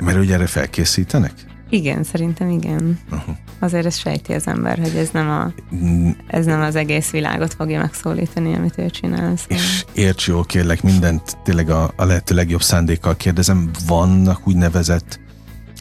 Mert 0.05 0.19
ugye 0.19 0.35
erre 0.35 0.47
felkészítenek? 0.47 1.33
Igen, 1.73 2.03
szerintem 2.03 2.51
igen. 2.51 2.99
Uh-huh. 3.11 3.37
Azért 3.59 3.87
ez 3.87 3.97
sejti 3.97 4.33
az 4.33 4.47
ember, 4.47 4.79
hogy 4.79 4.97
ez 4.97 5.11
nem, 5.11 5.31
a, 5.31 5.53
mm. 5.75 6.11
ez 6.27 6.45
nem 6.45 6.61
az 6.61 6.77
egész 6.77 7.11
világot 7.11 7.55
fogja 7.55 7.79
megszólítani, 7.81 8.55
amit 8.55 8.79
ő 8.79 8.91
csinál. 8.91 9.37
Szóval. 9.37 9.57
És 9.57 9.85
érts 9.93 10.27
jól, 10.27 10.45
kérlek, 10.45 10.83
mindent 10.83 11.37
tényleg 11.45 11.71
a, 11.71 11.93
a 11.97 12.05
lehető 12.05 12.35
legjobb 12.35 12.63
szándékkal 12.63 13.17
kérdezem, 13.17 13.71
vannak 13.87 14.47
úgynevezett 14.47 15.21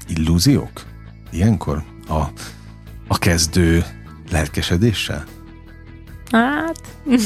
illúziók 0.08 0.86
ilyenkor 1.32 1.84
a, 2.08 2.22
a 3.08 3.18
kezdő 3.18 3.86
lelkesedéssel? 4.32 5.24
Hát... 6.32 6.82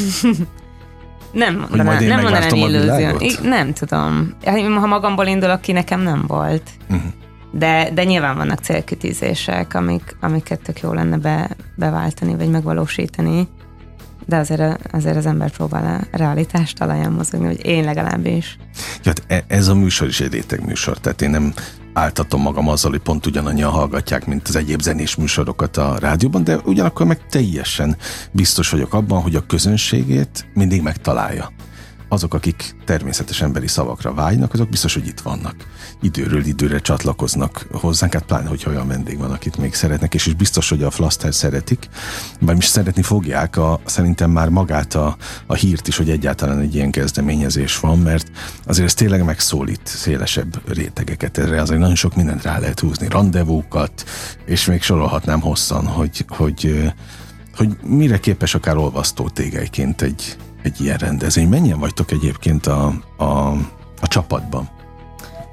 nem 1.32 1.58
mondanám, 1.58 2.04
nem 2.04 2.22
mondanám 2.22 2.56
illúzió. 2.56 3.40
Nem 3.44 3.74
tudom. 3.74 4.34
Ha 4.80 4.88
magamból 4.88 5.26
indulok 5.26 5.62
ki, 5.62 5.72
nekem 5.72 6.02
nem 6.02 6.24
volt. 6.28 6.70
Uh-huh. 6.90 7.12
De, 7.58 7.90
de 7.94 8.04
nyilván 8.04 8.38
vannak 8.38 8.60
célkütizések, 8.60 9.74
amik, 9.74 10.16
amiket 10.22 10.62
tök 10.62 10.80
jó 10.80 10.94
lenne 10.94 11.18
be, 11.18 11.56
beváltani, 11.76 12.36
vagy 12.36 12.50
megvalósítani. 12.50 13.48
De 14.26 14.38
azért, 14.38 14.94
azért 14.94 15.16
az 15.16 15.26
ember 15.26 15.52
próbál 15.52 16.08
a 16.12 16.18
realitást 16.18 16.78
talaján 16.78 17.12
mozogni, 17.12 17.46
hogy 17.46 17.66
én 17.66 17.84
legalábbis. 17.84 18.58
Ja, 19.04 19.12
hát 19.16 19.24
e, 19.28 19.44
ez 19.56 19.68
a 19.68 19.76
műsor 19.76 20.08
is 20.08 20.20
egy 20.20 20.32
réteg 20.32 20.66
műsor, 20.66 20.98
tehát 20.98 21.22
én 21.22 21.30
nem 21.30 21.54
áltatom 21.94 22.42
magam 22.42 22.68
azzal, 22.68 22.92
hogy 22.92 23.02
pont 23.02 23.26
ugyanannyian 23.26 23.72
hallgatják, 23.72 24.26
mint 24.26 24.48
az 24.48 24.56
egyéb 24.56 24.82
zenés 24.82 25.16
műsorokat 25.16 25.78
a 25.78 25.98
rádióban, 26.00 26.44
de 26.44 26.58
ugyanakkor 26.58 27.06
meg 27.06 27.26
teljesen 27.28 27.98
biztos 28.32 28.70
vagyok 28.70 28.94
abban, 28.94 29.22
hogy 29.22 29.36
a 29.36 29.46
közönségét 29.46 30.48
mindig 30.54 30.82
megtalálja 30.82 31.52
azok, 32.08 32.34
akik 32.34 32.76
természetes 32.86 33.42
emberi 33.42 33.68
szavakra 33.68 34.14
vágynak, 34.14 34.54
azok 34.54 34.70
biztos, 34.70 34.94
hogy 34.94 35.08
itt 35.08 35.20
vannak. 35.20 35.56
Időről 36.02 36.46
időre 36.46 36.80
csatlakoznak 36.80 37.68
hozzánk, 37.72 38.14
hát 38.14 38.24
pláne, 38.24 38.48
hogy 38.48 38.64
olyan 38.68 38.88
vendég 38.88 39.18
van, 39.18 39.32
akit 39.32 39.58
még 39.58 39.74
szeretnek, 39.74 40.14
és 40.14 40.26
is 40.26 40.34
biztos, 40.34 40.70
hogy 40.70 40.84
a 40.84 40.92
Flaster 40.92 41.34
szeretik, 41.34 41.90
vagy 42.40 42.58
is 42.58 42.66
szeretni 42.66 43.02
fogják 43.02 43.58
a, 43.58 43.80
szerintem 43.86 44.32
már 44.32 44.50
magát 44.50 44.94
a, 44.94 45.18
a 45.46 45.54
hírt 45.54 45.88
is, 45.88 45.98
hogy 45.98 46.10
egyáltalán 46.10 46.60
egy 46.60 46.76
ilyen 46.76 46.92
kezdeményezés 46.92 47.80
van, 47.80 48.00
mert 48.00 48.32
azért 48.66 48.88
ez 48.88 48.94
tényleg 48.94 49.24
megszólít 49.24 49.82
szélesebb 49.84 50.74
rétegeket. 50.74 51.38
Erre 51.38 51.62
azért 51.62 51.80
nagyon 51.80 51.96
sok 51.96 52.16
mindent 52.16 52.44
rá 52.44 52.60
lehet 52.60 52.80
húzni, 52.80 53.08
rendezvúkat, 53.10 54.04
és 54.46 54.66
még 54.66 54.82
sorolhatnám 54.82 55.42
hosszan, 55.42 55.86
hogy, 55.86 56.26
hogy 56.28 56.94
hogy 57.56 57.78
mire 57.84 58.20
képes 58.20 58.56
akár 58.56 58.78
olvasztó 58.78 59.30
tégelyként 59.30 60.02
egy, 60.02 60.38
egy 60.66 60.82
ilyen 60.82 60.98
rendezvény. 60.98 61.48
Mennyien 61.48 61.80
vagytok 61.80 62.12
egyébként 62.12 62.66
a, 62.66 62.94
a, 63.18 63.52
a 64.02 64.08
csapatban? 64.08 64.70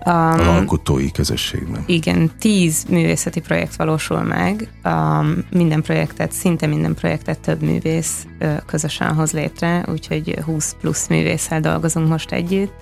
Um, 0.06 0.14
az 0.14 0.46
alkotói 0.46 1.10
közösségben. 1.10 1.82
Igen, 1.86 2.30
tíz 2.38 2.84
művészeti 2.84 3.40
projekt 3.40 3.76
valósul 3.76 4.22
meg. 4.22 4.68
Um, 4.84 5.44
minden 5.50 5.82
projektet, 5.82 6.32
szinte 6.32 6.66
minden 6.66 6.94
projektet 6.94 7.40
több 7.40 7.62
művész 7.62 8.26
uh, 8.40 8.56
közösen 8.66 9.14
hoz 9.14 9.32
létre, 9.32 9.84
úgyhogy 9.88 10.38
20 10.44 10.76
plusz 10.80 11.08
művésszel 11.08 11.60
dolgozunk 11.60 12.08
most 12.08 12.32
együtt. 12.32 12.72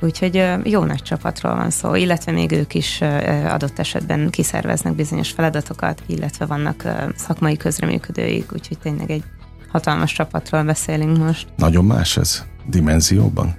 Úgyhogy 0.00 0.36
uh, 0.36 0.60
jó 0.64 0.84
nagy 0.84 1.02
csapatról 1.02 1.54
van 1.54 1.70
szó, 1.70 1.94
illetve 1.94 2.32
még 2.32 2.52
ők 2.52 2.74
is 2.74 2.98
uh, 3.00 3.52
adott 3.52 3.78
esetben 3.78 4.30
kiszerveznek 4.30 4.94
bizonyos 4.94 5.30
feladatokat, 5.30 6.02
illetve 6.06 6.46
vannak 6.46 6.82
uh, 6.84 6.92
szakmai 7.14 7.56
közreműködőik, 7.56 8.52
úgyhogy 8.52 8.78
tényleg 8.78 9.10
egy 9.10 9.24
hatalmas 9.72 10.12
csapatról 10.12 10.62
beszélünk 10.62 11.18
most. 11.18 11.46
Nagyon 11.56 11.84
más 11.84 12.16
ez 12.16 12.44
dimenzióban? 12.66 13.56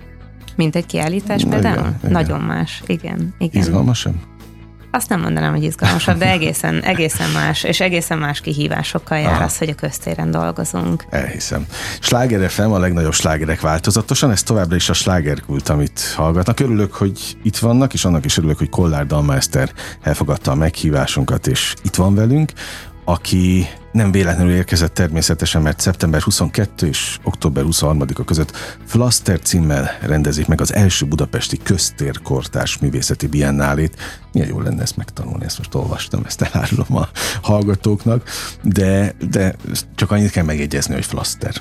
Mint 0.56 0.76
egy 0.76 0.86
kiállítás 0.86 1.44
például? 1.50 1.78
Igen, 1.78 1.96
igen. 2.00 2.12
Nagyon 2.12 2.40
más, 2.40 2.84
igen. 2.86 3.34
igen. 3.38 3.62
Izgalmasabb? 3.62 4.16
Azt 4.92 5.10
nem 5.10 5.22
mondanám, 5.22 5.54
hogy 5.54 5.64
izgalmasabb, 5.64 6.18
de 6.18 6.32
egészen, 6.32 6.82
egészen 6.84 7.30
más, 7.30 7.64
és 7.64 7.80
egészen 7.80 8.18
más 8.18 8.42
kihívásokkal 8.42 9.18
jár 9.18 9.34
Aha. 9.34 9.44
az, 9.44 9.58
hogy 9.58 9.70
a 9.70 9.76
köztéren 9.76 10.32
dolgozunk. 10.32 11.06
Elhiszem. 11.10 11.66
Sláger 12.00 12.50
FM 12.50 12.72
a 12.72 12.80
legnagyobb 12.80 13.14
slágerek 13.14 13.62
változatosan, 13.62 14.32
ez 14.32 14.44
továbbra 14.44 14.76
is 14.76 14.90
a 14.90 14.94
slágerkult, 14.94 15.70
amit 15.70 16.14
hallgatnak. 16.16 16.60
Örülök, 16.60 16.94
hogy 16.94 17.38
itt 17.44 17.58
vannak, 17.58 17.94
és 17.94 18.06
annak 18.06 18.26
is 18.26 18.38
örülök, 18.38 18.58
hogy 18.58 18.70
Kollár 18.70 19.06
Dalmeister 19.06 19.72
elfogadta 20.02 20.52
a 20.52 20.56
meghívásunkat, 20.56 21.48
és 21.48 21.74
itt 21.84 21.96
van 21.96 22.16
velünk 22.16 22.52
aki 23.10 23.68
nem 23.92 24.12
véletlenül 24.12 24.54
érkezett 24.54 24.94
természetesen, 24.94 25.62
mert 25.62 25.80
szeptember 25.80 26.22
22 26.22 26.88
és 26.88 27.18
október 27.24 27.64
23-a 27.68 28.24
között 28.24 28.58
Flaster 28.86 29.40
címmel 29.40 29.98
rendezik 30.02 30.48
meg 30.48 30.62
az 30.62 30.74
első 30.74 31.06
budapesti 31.06 31.58
köztérkortás 31.58 32.78
művészeti 32.78 33.28
biennálét. 33.28 33.96
Milyen 34.32 34.48
jó 34.48 34.60
lenne 34.60 34.82
ezt 34.82 34.98
megtanulni, 34.98 35.46
ezt 35.46 35.58
most 35.58 35.76
olvastam, 35.76 36.24
ezt 36.26 36.42
elárulom 36.42 36.96
a 36.96 37.10
hallgatóknak, 37.42 38.30
de, 38.64 39.16
de 39.30 39.56
csak 39.96 40.12
annyit 40.12 40.32
kell 40.32 40.44
megjegyezni, 40.44 40.94
hogy 40.94 41.06
Flaster 41.06 41.54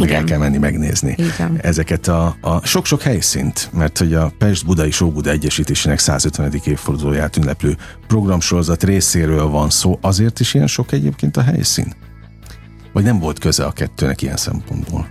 meg 0.00 0.12
el 0.12 0.24
kell 0.24 0.38
menni 0.38 0.58
megnézni 0.58 1.14
Igen. 1.18 1.58
ezeket 1.62 2.08
a, 2.08 2.36
a 2.40 2.66
sok-sok 2.66 3.02
helyszínt, 3.02 3.68
mert 3.72 3.98
hogy 3.98 4.14
a 4.14 4.32
Pest-Buda 4.38 4.86
és 4.86 5.00
Óbuda 5.00 5.30
Egyesítésének 5.30 5.98
150. 5.98 6.52
évfordulóját 6.64 7.36
ünneplő 7.36 7.76
programsorozat 8.06 8.84
részéről 8.84 9.46
van 9.46 9.70
szó, 9.70 9.98
azért 10.00 10.40
is 10.40 10.54
ilyen 10.54 10.66
sok 10.66 10.92
egyébként 10.92 11.36
a 11.36 11.42
helyszín? 11.42 11.92
Vagy 12.92 13.04
nem 13.04 13.18
volt 13.18 13.38
köze 13.38 13.64
a 13.64 13.72
kettőnek 13.72 14.22
ilyen 14.22 14.36
szempontból? 14.36 15.08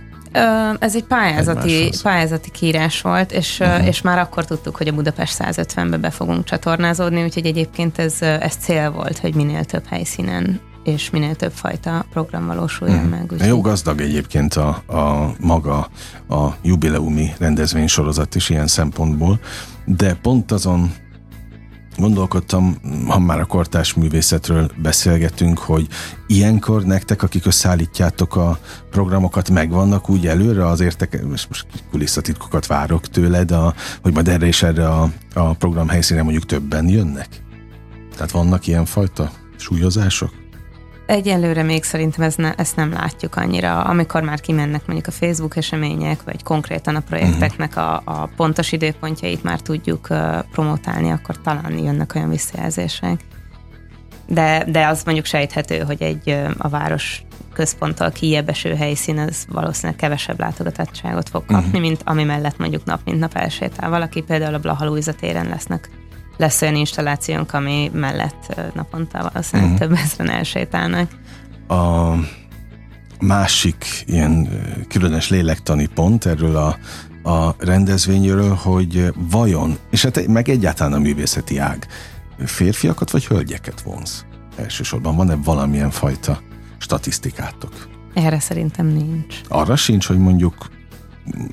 Ez 0.78 0.96
egy 0.96 1.04
pályázati, 1.04 1.90
pályázati 2.02 2.50
kiírás 2.50 3.00
volt, 3.00 3.32
és, 3.32 3.60
uh-huh. 3.60 3.86
és 3.86 4.00
már 4.00 4.18
akkor 4.18 4.44
tudtuk, 4.44 4.76
hogy 4.76 4.88
a 4.88 4.92
Budapest 4.92 5.36
150-be 5.38 5.96
be 5.96 6.10
fogunk 6.10 6.44
csatornázódni, 6.44 7.22
úgyhogy 7.22 7.46
egyébként 7.46 7.98
ez, 7.98 8.22
ez 8.22 8.54
cél 8.54 8.90
volt, 8.90 9.18
hogy 9.18 9.34
minél 9.34 9.64
több 9.64 9.86
helyszínen 9.86 10.60
és 10.84 11.10
minél 11.10 11.34
több 11.34 11.52
fajta 11.52 12.04
program 12.10 12.46
valósuljon 12.46 12.98
hmm. 12.98 13.08
meg. 13.08 13.32
Úgy 13.32 13.46
Jó 13.46 13.60
gazdag 13.60 14.00
egyébként 14.00 14.54
a, 14.54 14.68
a 14.68 15.34
maga 15.40 15.88
a 16.28 16.48
jubileumi 16.62 17.32
rendezvénysorozat 17.38 18.34
is 18.34 18.48
ilyen 18.48 18.66
szempontból, 18.66 19.40
de 19.84 20.14
pont 20.14 20.52
azon 20.52 20.92
gondolkodtam, 21.96 22.76
ha 23.06 23.18
már 23.18 23.40
a 23.40 23.44
kortás 23.44 23.94
művészetről 23.94 24.70
beszélgetünk, 24.82 25.58
hogy 25.58 25.86
ilyenkor 26.26 26.84
nektek, 26.84 27.22
akik 27.22 27.46
összeállítjátok 27.46 28.36
a 28.36 28.58
programokat, 28.90 29.50
megvannak 29.50 30.08
úgy 30.08 30.26
előre 30.26 30.66
az 30.66 30.80
értek, 30.80 31.22
most, 31.26 31.48
most 31.48 31.66
kulisszatitkokat 31.90 32.66
várok 32.66 33.06
tőled, 33.06 33.50
a, 33.50 33.74
hogy 34.02 34.12
majd 34.12 34.28
erre 34.28 34.46
és 34.46 34.62
erre 34.62 34.88
a, 34.88 35.10
a 35.34 35.52
program 35.52 35.88
helyszínen 35.88 36.22
mondjuk 36.22 36.46
többen 36.46 36.88
jönnek? 36.88 37.28
Tehát 38.14 38.30
vannak 38.30 38.66
ilyen 38.66 38.84
fajta 38.84 39.30
súlyozások? 39.56 40.39
Egyelőre 41.10 41.62
még 41.62 41.84
szerintem 41.84 42.24
ez 42.24 42.34
ne, 42.34 42.54
ezt 42.54 42.76
nem 42.76 42.92
látjuk 42.92 43.36
annyira. 43.36 43.82
Amikor 43.82 44.22
már 44.22 44.40
kimennek 44.40 44.86
mondjuk 44.86 45.06
a 45.06 45.10
Facebook 45.10 45.56
események, 45.56 46.22
vagy 46.22 46.42
konkrétan 46.42 46.96
a 46.96 47.00
projekteknek 47.00 47.76
a, 47.76 48.02
a 48.04 48.28
pontos 48.36 48.72
időpontjait 48.72 49.42
már 49.42 49.60
tudjuk 49.60 50.06
uh, 50.10 50.38
promotálni, 50.52 51.10
akkor 51.10 51.40
talán 51.40 51.78
jönnek 51.78 52.14
olyan 52.14 52.30
visszajelzések. 52.30 53.20
De, 54.26 54.64
de 54.68 54.86
az 54.86 55.02
mondjuk 55.04 55.26
sejthető, 55.26 55.78
hogy 55.78 56.02
egy 56.02 56.36
a 56.58 56.68
város 56.68 57.22
központtal 57.52 58.10
kijebb 58.10 58.48
eső 58.48 58.74
helyszín, 58.74 59.18
az 59.18 59.46
valószínűleg 59.48 59.96
kevesebb 59.96 60.38
látogatottságot 60.38 61.28
fog 61.28 61.44
kapni, 61.44 61.66
uh-huh. 61.66 61.80
mint 61.80 62.02
ami 62.04 62.24
mellett 62.24 62.58
mondjuk 62.58 62.84
nap 62.84 63.00
mint 63.04 63.18
nap 63.18 63.34
elsétál 63.34 63.90
valaki. 63.90 64.22
Például 64.22 64.54
a 64.54 64.58
Blaha 64.58 64.98
téren 65.20 65.48
lesznek 65.48 65.90
lesz 66.40 66.62
olyan 66.62 66.74
installációnk, 66.74 67.52
ami 67.52 67.90
mellett 67.94 68.60
naponta 68.74 69.30
valószínűleg 69.32 69.72
uh-huh. 69.72 69.88
több 69.88 69.98
ezeren 70.04 70.32
elsétálnak. 70.32 71.10
A 71.68 72.14
másik 73.20 74.04
ilyen 74.06 74.48
különös 74.88 75.28
lélektani 75.28 75.86
pont 75.86 76.26
erről 76.26 76.56
a, 76.56 76.76
a 77.30 77.54
rendezvényről, 77.58 78.54
hogy 78.54 79.12
vajon, 79.30 79.78
és 79.90 80.02
hát 80.02 80.26
meg 80.26 80.48
egyáltalán 80.48 80.92
a 80.92 80.98
művészeti 80.98 81.58
ág, 81.58 81.86
férfiakat 82.44 83.10
vagy 83.10 83.26
hölgyeket 83.26 83.80
vonz? 83.80 84.26
Elsősorban 84.56 85.16
van-e 85.16 85.34
valamilyen 85.34 85.90
fajta 85.90 86.40
statisztikátok? 86.78 87.88
Erre 88.14 88.40
szerintem 88.40 88.86
nincs. 88.86 89.40
Arra 89.48 89.76
sincs, 89.76 90.06
hogy 90.06 90.18
mondjuk 90.18 90.70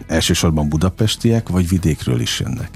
elsősorban 0.07 0.69
budapestiek, 0.69 1.49
vagy 1.49 1.69
vidékről 1.69 2.19
is 2.19 2.39
jönnek? 2.39 2.69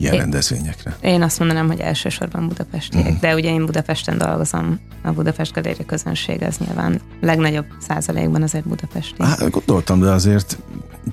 Ilyen 0.00 0.14
én, 0.14 0.20
rendezvényekre? 0.20 0.96
Én 1.00 1.22
azt 1.22 1.38
mondanám, 1.38 1.66
hogy 1.66 1.80
elsősorban 1.80 2.48
budapestiek, 2.48 3.04
uh-huh. 3.04 3.20
de 3.20 3.34
ugye 3.34 3.50
én 3.50 3.66
Budapesten 3.66 4.18
dolgozom, 4.18 4.80
a 5.02 5.10
Budapest 5.10 5.52
Galéria 5.52 5.84
közönség 5.84 6.42
az 6.42 6.56
nyilván 6.56 7.00
legnagyobb 7.20 7.66
százalékban 7.88 8.42
azért 8.42 8.68
budapesti. 8.68 9.22
Hát 9.22 9.50
gondoltam, 9.50 10.00
de 10.00 10.10
azért 10.10 10.58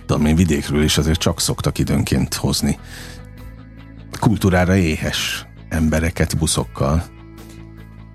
tudom 0.06 0.26
én 0.26 0.36
vidékről 0.36 0.84
is 0.84 0.98
azért 0.98 1.20
csak 1.20 1.40
szoktak 1.40 1.78
időnként 1.78 2.34
hozni 2.34 2.78
kultúrára 4.20 4.76
éhes 4.76 5.46
embereket 5.70 6.38
buszokkal. 6.38 7.04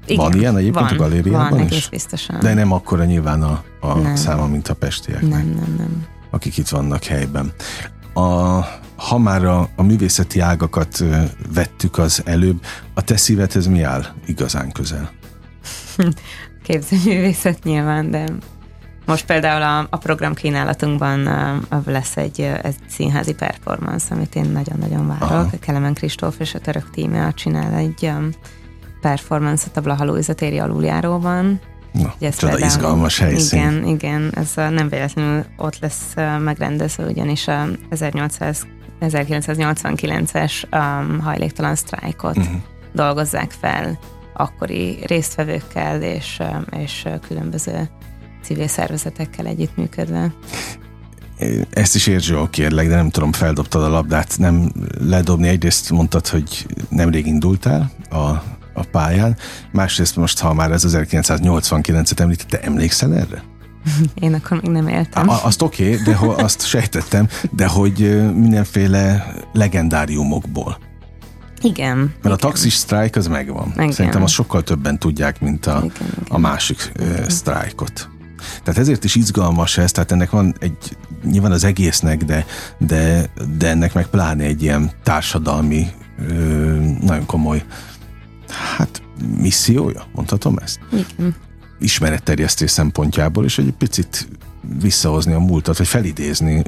Igen, 0.07 0.25
van 0.25 0.39
ilyen 0.39 0.57
egyébként 0.57 0.89
van, 0.89 0.99
a 0.99 1.03
galériában 1.03 1.59
van, 1.59 1.67
is? 1.71 1.89
biztosan. 1.89 2.41
De 2.41 2.55
nem 2.55 2.73
akkora 2.73 3.05
nyilván 3.05 3.43
a, 3.43 3.65
a 3.81 4.17
száma, 4.17 4.47
mint 4.47 4.69
a 4.69 4.75
pestiek. 4.75 5.21
Nem, 5.21 5.31
nem, 5.31 5.75
nem. 5.79 6.07
Akik 6.31 6.57
itt 6.57 6.69
vannak 6.69 7.05
helyben. 7.05 7.53
A 8.15 8.61
ha 9.09 9.19
már 9.19 9.45
a, 9.45 9.69
a 9.77 9.83
művészeti 9.83 10.41
ágakat 10.41 11.05
vettük 11.55 11.99
az 11.99 12.23
előbb, 12.25 12.65
a 12.95 13.03
te 13.03 13.17
szívedhez 13.17 13.67
mi 13.67 13.83
áll 13.83 14.05
igazán 14.27 14.73
közel? 14.73 15.11
Képzőművészet 16.63 17.63
nyilván, 17.63 18.11
de 18.11 18.25
most 19.07 19.27
például 19.27 19.63
a, 19.63 19.87
a 19.91 19.97
program 19.97 20.35
kínálatunkban 20.35 21.23
lesz 21.87 22.17
egy, 22.17 22.41
egy 22.63 22.75
színházi 22.89 23.35
performance, 23.35 24.15
amit 24.15 24.35
én 24.35 24.51
nagyon-nagyon 24.51 25.07
várok. 25.07 25.31
Aha. 25.31 25.51
Kelemen 25.61 25.95
Kristóf 25.95 26.41
és 26.41 26.55
a 26.55 26.59
török 26.59 26.91
tíme 26.91 27.33
csinál 27.33 27.75
egy 27.75 28.13
performance-ot 29.01 29.77
a 29.77 29.81
Blaha 29.81 30.05
Lújza 30.05 30.35
téri 30.35 30.59
aluljáróban. 30.59 31.61
Na, 31.93 32.15
ez 32.21 32.37
csoda 32.37 32.53
például, 32.53 32.73
izgalmas 32.73 33.19
helyszín. 33.19 33.59
Igen, 33.59 33.85
igen, 33.85 34.33
ez 34.35 34.53
nem 34.55 34.89
véletlenül 34.89 35.45
ott 35.57 35.79
lesz 35.79 36.15
megrendezve, 36.39 37.05
ugyanis 37.05 37.49
a 37.49 37.67
1800, 37.91 38.67
1989-es 39.09 40.53
um, 40.73 41.21
hajléktalan 41.21 41.75
sztrájkot 41.75 42.37
uh-huh. 42.37 42.55
dolgozzák 42.93 43.51
fel 43.51 43.99
akkori 44.35 44.99
résztvevőkkel 45.07 46.03
és, 46.03 46.43
és 46.71 47.09
különböző 47.29 47.91
civil 48.43 48.69
szervezetekkel 48.69 49.47
együttműködve. 49.47 50.33
Ezt 51.71 51.95
is 51.95 52.07
értsd 52.07 52.31
jól, 52.31 52.49
kérlek, 52.51 52.89
de 52.89 52.95
nem 52.95 53.11
tudom, 53.11 53.33
feldobtad 53.33 53.83
a 53.83 53.89
labdát, 53.89 54.39
nem 54.39 54.73
ledobni. 55.01 55.49
Egyrészt 55.49 55.91
mondtad, 55.91 56.29
hogy 56.29 56.67
nemrég 56.89 57.27
indultál 57.27 57.91
a, 58.11 58.19
a 58.75 58.85
pályán, 58.91 59.37
másrészt 59.73 60.17
most, 60.17 60.39
ha 60.39 60.55
már 60.55 60.71
ez 60.71 60.85
1989-et 60.89 62.19
említett, 62.19 62.49
te 62.49 62.61
emlékszel 62.61 63.15
erre? 63.15 63.43
Én 64.15 64.35
akkor 64.35 64.61
még 64.61 64.71
nem 64.71 64.89
éltem. 64.89 65.29
A, 65.29 65.45
azt 65.45 65.63
oké, 65.63 65.93
okay, 65.93 66.03
de 66.05 66.15
ho, 66.15 66.31
azt 66.31 66.67
sejtettem, 66.67 67.29
de 67.51 67.67
hogy 67.67 68.23
mindenféle 68.35 69.35
legendáriumokból. 69.53 70.79
Igen. 71.63 71.97
Mert 71.99 72.19
igen. 72.19 72.33
a 72.33 72.37
taxis 72.37 72.75
sztrájk 72.75 73.17
az 73.17 73.27
megvan. 73.27 73.73
Igen. 73.75 73.93
Szerintem 73.93 74.23
azt 74.23 74.33
sokkal 74.33 74.63
többen 74.63 74.99
tudják, 74.99 75.41
mint 75.41 75.67
a, 75.67 75.77
igen, 75.85 76.07
igen. 76.13 76.25
a 76.29 76.39
másik 76.39 76.93
igen. 76.95 77.29
sztrájkot. 77.29 78.11
Tehát 78.63 78.81
ezért 78.81 79.05
is 79.05 79.15
izgalmas 79.15 79.79
ez, 79.79 79.93
tehát 79.93 80.13
ennek 80.13 80.31
van 80.31 80.55
egy, 80.59 80.97
nyilván 81.25 81.53
az 81.53 81.65
egésznek, 81.65 82.25
de, 82.25 82.47
de, 82.79 83.31
de 83.59 83.69
ennek 83.69 83.95
meg 83.95 84.07
pláne 84.07 84.45
egy 84.45 84.63
ilyen 84.63 84.91
társadalmi, 85.03 85.87
ö, 86.29 86.35
nagyon 87.01 87.27
komoly, 87.27 87.65
hát 88.77 89.03
missziója, 89.37 90.03
mondhatom 90.13 90.57
ezt? 90.57 90.81
Igen. 90.93 91.35
Ismeretterjesztés 91.83 92.71
szempontjából, 92.71 93.45
és 93.45 93.59
egy 93.59 93.75
picit 93.79 94.29
visszahozni 94.81 95.33
a 95.33 95.39
múltat, 95.39 95.77
vagy 95.77 95.87
felidézni 95.87 96.63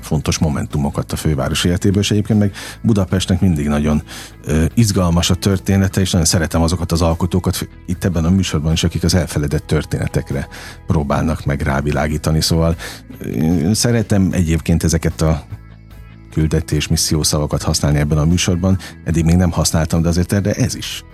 fontos 0.00 0.38
momentumokat 0.38 1.12
a 1.12 1.16
főváros 1.16 1.64
életéből, 1.64 2.02
és 2.02 2.10
egyébként 2.10 2.38
meg 2.38 2.52
Budapestnek 2.82 3.40
mindig 3.40 3.68
nagyon 3.68 4.02
ö, 4.44 4.64
izgalmas 4.74 5.30
a 5.30 5.34
története, 5.34 6.00
és 6.00 6.10
nagyon 6.10 6.26
szeretem 6.26 6.62
azokat 6.62 6.92
az 6.92 7.02
alkotókat 7.02 7.68
itt 7.86 8.04
ebben 8.04 8.24
a 8.24 8.30
műsorban 8.30 8.72
is, 8.72 8.84
akik 8.84 9.04
az 9.04 9.14
elfeledett 9.14 9.66
történetekre 9.66 10.48
próbálnak 10.86 11.44
meg 11.44 11.60
rávilágítani, 11.60 12.40
szóval 12.40 12.76
ö, 13.18 13.70
szeretem 13.72 14.28
egyébként 14.32 14.84
ezeket 14.84 15.20
a 15.20 15.44
küldetés, 16.32 16.88
missziószavakat 16.88 17.62
használni 17.62 17.98
ebben 17.98 18.18
a 18.18 18.24
műsorban. 18.24 18.78
Eddig 19.04 19.24
még 19.24 19.36
nem 19.36 19.50
használtam, 19.50 20.02
de 20.02 20.08
azért 20.08 20.32
erre 20.32 20.52
ez 20.52 20.74
is 20.74 21.04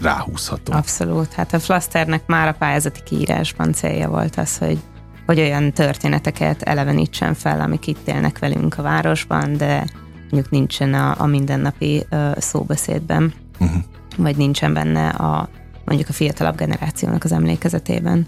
ráhúzható. 0.00 0.72
Abszolút. 0.72 1.32
Hát 1.32 1.52
a 1.54 1.58
Flasternek 1.58 2.26
már 2.26 2.48
a 2.48 2.54
pályázati 2.58 3.00
kiírásban 3.02 3.72
célja 3.72 4.08
volt 4.08 4.36
az, 4.36 4.58
hogy 4.58 4.78
hogy 5.26 5.38
olyan 5.38 5.72
történeteket 5.72 6.62
elevenítsen 6.62 7.34
fel, 7.34 7.60
amik 7.60 7.86
itt 7.86 8.08
élnek 8.08 8.38
velünk 8.38 8.78
a 8.78 8.82
városban, 8.82 9.56
de 9.56 9.84
mondjuk 10.30 10.50
nincsen 10.50 10.94
a, 10.94 11.14
a 11.18 11.26
mindennapi 11.26 12.06
uh, 12.10 12.38
szóbeszédben, 12.38 13.32
uh-huh. 13.58 13.82
vagy 14.16 14.36
nincsen 14.36 14.72
benne 14.72 15.08
a 15.08 15.48
mondjuk 15.84 16.08
a 16.08 16.12
fiatalabb 16.12 16.56
generációnak 16.56 17.24
az 17.24 17.32
emlékezetében. 17.32 18.26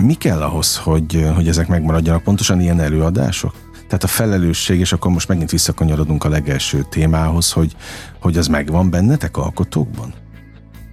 Mi 0.00 0.14
kell 0.14 0.42
ahhoz, 0.42 0.76
hogy, 0.76 1.28
hogy 1.34 1.48
ezek 1.48 1.68
megmaradjanak? 1.68 2.22
Pontosan 2.22 2.60
ilyen 2.60 2.80
előadások? 2.80 3.54
Tehát 3.86 4.04
a 4.04 4.06
felelősség, 4.06 4.80
és 4.80 4.92
akkor 4.92 5.10
most 5.10 5.28
megint 5.28 5.50
visszakanyarodunk 5.50 6.24
a 6.24 6.28
legelső 6.28 6.86
témához, 6.88 7.52
hogy, 7.52 7.76
hogy 8.20 8.36
az 8.36 8.46
megvan 8.46 8.90
bennetek 8.90 9.36
alkotókban? 9.36 10.14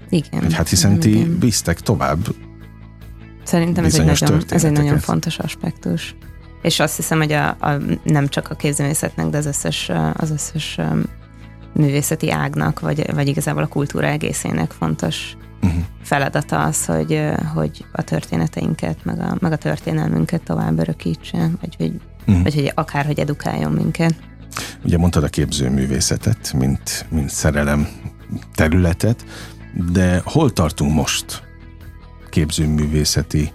Igen. 0.10 0.42
Hogy 0.42 0.54
hát 0.54 0.70
hiszen 0.70 1.00
ti 1.00 1.36
bíztek 1.40 1.80
tovább 1.80 2.28
Szerintem 3.44 3.86
ez 3.86 4.00
egy, 4.00 4.06
nagyon, 4.06 4.44
ez 4.50 4.64
egy 4.64 4.72
nagyon 4.72 5.00
fontos 5.00 5.38
aspektus. 5.38 6.16
És 6.62 6.80
azt 6.80 6.96
hiszem, 6.96 7.18
hogy 7.18 7.32
a, 7.32 7.48
a, 7.48 7.78
nem 8.04 8.28
csak 8.28 8.50
a 8.50 8.56
képzőművészetnek, 8.56 9.28
de 9.28 9.38
az 9.38 9.46
összes, 9.46 9.92
az 10.14 10.32
összes 10.32 10.80
művészeti 11.74 12.32
ágnak, 12.32 12.80
vagy, 12.80 13.14
vagy 13.14 13.28
igazából 13.28 13.64
a 13.64 13.68
kultúra 13.68 14.08
egészének 14.08 14.72
fontos 14.72 15.38
uh-huh. 15.62 15.84
feladata 16.02 16.64
az, 16.64 16.86
hogy, 16.86 17.22
hogy 17.54 17.86
a 17.92 18.02
történeteinket, 18.02 18.98
meg 19.04 19.20
a, 19.20 19.38
meg 19.40 19.52
a 19.52 19.58
történelmünket 19.58 20.44
tovább 20.44 20.80
örökítse, 20.80 21.50
vagy 21.62 21.76
hogy, 21.78 22.00
uh-huh. 22.28 22.44
vagy 22.44 22.54
hogy 22.54 22.72
akár, 22.76 23.06
hogy 23.06 23.20
edukáljon 23.20 23.72
minket. 23.72 24.16
Ugye 24.84 24.98
mondtad 24.98 25.24
a 25.24 25.28
képzőművészetet, 25.28 26.54
mint, 26.54 27.06
mint 27.10 27.30
szerelem 27.30 27.88
területet, 28.56 29.26
de 29.92 30.22
hol 30.24 30.52
tartunk 30.52 30.94
most 30.94 31.44
képzőművészeti 32.30 33.52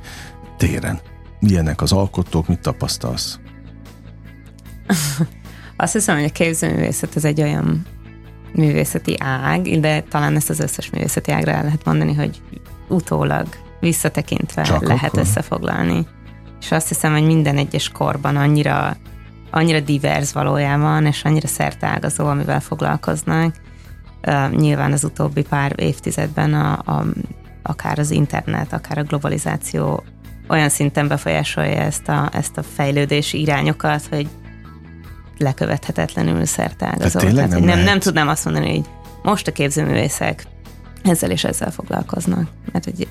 téren? 0.56 1.00
Milyenek 1.40 1.82
az 1.82 1.92
alkotók, 1.92 2.48
mit 2.48 2.60
tapasztalsz? 2.60 3.38
Azt 5.76 5.92
hiszem, 5.92 6.16
hogy 6.16 6.24
a 6.24 6.32
képzőművészet 6.32 7.16
ez 7.16 7.24
egy 7.24 7.42
olyan 7.42 7.86
művészeti 8.52 9.16
ág, 9.18 9.80
de 9.80 10.00
talán 10.00 10.36
ezt 10.36 10.50
az 10.50 10.60
összes 10.60 10.90
művészeti 10.90 11.32
ágra 11.32 11.50
el 11.50 11.62
lehet 11.62 11.84
mondani, 11.84 12.14
hogy 12.14 12.42
utólag 12.88 13.46
visszatekintve 13.80 14.62
Csak 14.62 14.82
lehet 14.82 15.04
akkor? 15.04 15.20
összefoglalni. 15.20 16.06
És 16.60 16.72
azt 16.72 16.88
hiszem, 16.88 17.12
hogy 17.12 17.26
minden 17.26 17.56
egyes 17.56 17.88
korban 17.88 18.36
annyira, 18.36 18.96
annyira 19.50 19.80
divers 19.80 20.32
valójában, 20.32 21.06
és 21.06 21.24
annyira 21.24 21.48
szerteágazó, 21.48 22.26
amivel 22.26 22.60
foglalkoznak. 22.60 23.54
Uh, 24.26 24.50
nyilván 24.50 24.92
az 24.92 25.04
utóbbi 25.04 25.42
pár 25.42 25.72
évtizedben 25.76 26.54
a, 26.54 26.72
a 26.72 27.04
akár 27.62 27.98
az 27.98 28.10
internet, 28.10 28.72
akár 28.72 28.98
a 28.98 29.02
globalizáció 29.02 30.04
olyan 30.48 30.68
szinten 30.68 31.08
befolyásolja 31.08 31.80
ezt 31.80 32.08
a, 32.08 32.30
ezt 32.32 32.56
a 32.56 32.62
fejlődési 32.62 33.40
irányokat, 33.40 34.06
hogy 34.10 34.28
lekövethetetlenül 35.38 36.44
szertágazó. 36.44 37.18
Tehát, 37.18 37.34
Tehát 37.34 37.50
nem, 37.50 37.62
nem, 37.62 37.78
nem 37.78 37.98
tudnám 37.98 38.28
azt 38.28 38.44
mondani, 38.44 38.70
hogy 38.70 38.84
most 39.22 39.46
a 39.46 39.52
képzőművészek 39.52 40.46
ezzel 41.08 41.30
és 41.30 41.44
ezzel 41.44 41.70
foglalkoznak. 41.70 42.48
Mert 42.72 42.84
hogy 42.84 43.08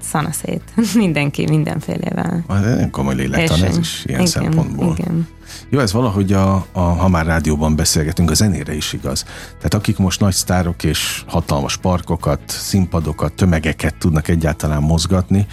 szana 0.00 0.32
szét. 0.32 0.62
Mindenki 0.94 1.46
mindenfélével. 1.48 2.44
Nem 2.48 2.90
komoly 2.90 3.14
lélektan 3.14 3.62
ez 3.62 3.78
is 3.78 4.02
ilyen 4.04 4.20
igen, 4.20 4.32
szempontból. 4.32 4.94
Igen. 4.98 5.28
Jó, 5.68 5.78
ez 5.78 5.92
valahogy 5.92 6.32
a, 6.32 6.66
a, 6.72 6.80
ha 6.80 7.08
már 7.08 7.26
rádióban 7.26 7.76
beszélgetünk, 7.76 8.30
a 8.30 8.34
zenére 8.34 8.74
is 8.74 8.92
igaz. 8.92 9.22
Tehát 9.56 9.74
akik 9.74 9.98
most 9.98 10.20
nagy 10.20 10.32
sztárok 10.32 10.84
és 10.84 11.24
hatalmas 11.26 11.76
parkokat, 11.76 12.40
színpadokat, 12.46 13.32
tömegeket 13.32 13.94
tudnak 13.98 14.28
egyáltalán 14.28 14.82
mozgatni, 14.82 15.46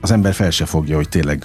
az 0.00 0.10
ember 0.10 0.34
fel 0.34 0.50
se 0.50 0.64
fogja, 0.64 0.96
hogy 0.96 1.08
tényleg 1.08 1.44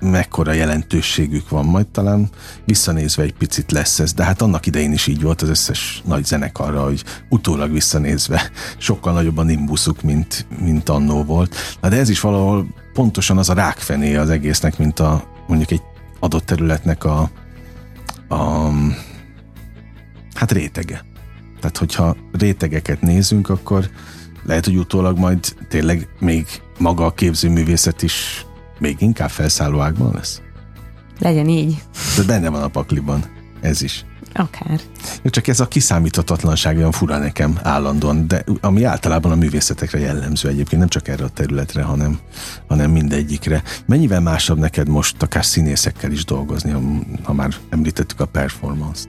mekkora 0.00 0.52
jelentőségük 0.52 1.48
van, 1.48 1.64
majd 1.64 1.88
talán 1.88 2.28
visszanézve 2.64 3.22
egy 3.22 3.32
picit 3.32 3.72
lesz 3.72 3.98
ez, 3.98 4.12
de 4.12 4.24
hát 4.24 4.42
annak 4.42 4.66
idején 4.66 4.92
is 4.92 5.06
így 5.06 5.22
volt 5.22 5.42
az 5.42 5.48
összes 5.48 6.02
nagy 6.06 6.24
zenekarra, 6.24 6.84
hogy 6.84 7.04
utólag 7.28 7.72
visszanézve 7.72 8.50
sokkal 8.78 9.12
nagyobb 9.12 9.38
a 9.38 9.42
nimbuszuk, 9.42 10.02
mint, 10.02 10.46
mint 10.60 10.88
annó 10.88 11.24
volt. 11.24 11.56
Na 11.80 11.88
de 11.88 11.96
ez 11.96 12.08
is 12.08 12.20
valahol 12.20 12.66
pontosan 12.92 13.38
az 13.38 13.48
a 13.48 13.54
rákfené 13.54 14.16
az 14.16 14.30
egésznek, 14.30 14.78
mint 14.78 14.98
a 15.00 15.24
mondjuk 15.46 15.70
egy 15.70 15.82
adott 16.20 16.46
területnek 16.46 17.04
a, 17.04 17.30
a 18.28 18.70
hát 20.34 20.52
rétege. 20.52 21.04
Tehát, 21.60 21.76
hogyha 21.76 22.16
rétegeket 22.32 23.00
nézünk, 23.00 23.48
akkor 23.48 23.90
lehet, 24.44 24.64
hogy 24.64 24.76
utólag 24.76 25.18
majd 25.18 25.38
tényleg 25.68 26.08
még 26.18 26.46
maga 26.78 27.04
a 27.04 27.14
képzőművészet 27.14 28.02
is 28.02 28.44
még 28.80 28.96
inkább 29.00 29.30
felszálló 29.30 29.80
ágban 29.80 30.12
lesz? 30.14 30.40
Legyen 31.18 31.48
így. 31.48 31.82
De 32.16 32.22
benne 32.22 32.48
van 32.48 32.62
a 32.62 32.68
pakliban, 32.68 33.24
ez 33.60 33.82
is. 33.82 34.04
Akár. 34.32 34.80
Csak 35.24 35.46
ez 35.46 35.60
a 35.60 35.68
kiszámíthatatlanság 35.68 36.76
olyan 36.76 36.92
fura 36.92 37.18
nekem 37.18 37.58
állandóan, 37.62 38.26
de 38.28 38.44
ami 38.60 38.84
általában 38.84 39.32
a 39.32 39.34
művészetekre 39.34 39.98
jellemző 39.98 40.48
egyébként, 40.48 40.80
nem 40.80 40.88
csak 40.88 41.08
erre 41.08 41.24
a 41.24 41.28
területre, 41.28 41.82
hanem, 41.82 42.18
hanem 42.68 42.90
mindegyikre. 42.90 43.62
Mennyivel 43.86 44.20
másabb 44.20 44.58
neked 44.58 44.88
most 44.88 45.22
akár 45.22 45.44
színészekkel 45.44 46.12
is 46.12 46.24
dolgozni, 46.24 46.74
ha 47.22 47.32
már 47.32 47.54
említettük 47.68 48.20
a 48.20 48.26
performance-t? 48.26 49.08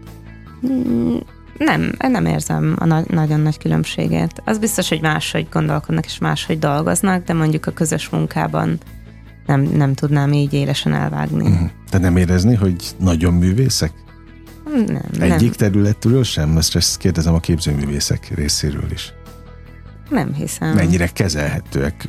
Mm, 0.67 1.17
nem, 1.57 1.91
nem 1.97 2.25
érzem 2.25 2.75
a 2.79 2.85
na- 2.85 3.05
nagyon 3.07 3.39
nagy 3.39 3.57
különbséget. 3.57 4.41
Az 4.45 4.57
biztos, 4.57 4.89
hogy 4.89 5.01
máshogy 5.01 5.47
gondolkodnak 5.51 6.05
és 6.05 6.17
máshogy 6.17 6.59
dolgoznak, 6.59 7.23
de 7.23 7.33
mondjuk 7.33 7.65
a 7.65 7.71
közös 7.71 8.09
munkában 8.09 8.79
nem, 9.45 9.61
nem 9.61 9.93
tudnám 9.93 10.33
így 10.33 10.53
élesen 10.53 10.93
elvágni. 10.93 11.49
Uh-huh. 11.49 11.69
De 11.91 11.97
nem 11.97 12.17
érezni, 12.17 12.55
hogy 12.55 12.75
nagyon 12.99 13.33
művészek? 13.33 13.91
Nem, 14.85 15.01
Egyik 15.19 15.57
nem. 15.57 15.71
területről 15.71 16.23
sem? 16.23 16.57
Ezt, 16.57 16.75
ezt 16.75 16.97
kérdezem 16.97 17.33
a 17.33 17.39
képzőművészek 17.39 18.31
részéről 18.35 18.91
is. 18.91 19.13
Nem 20.09 20.33
hiszem. 20.33 20.73
Mennyire 20.73 21.07
kezelhetőek? 21.07 22.07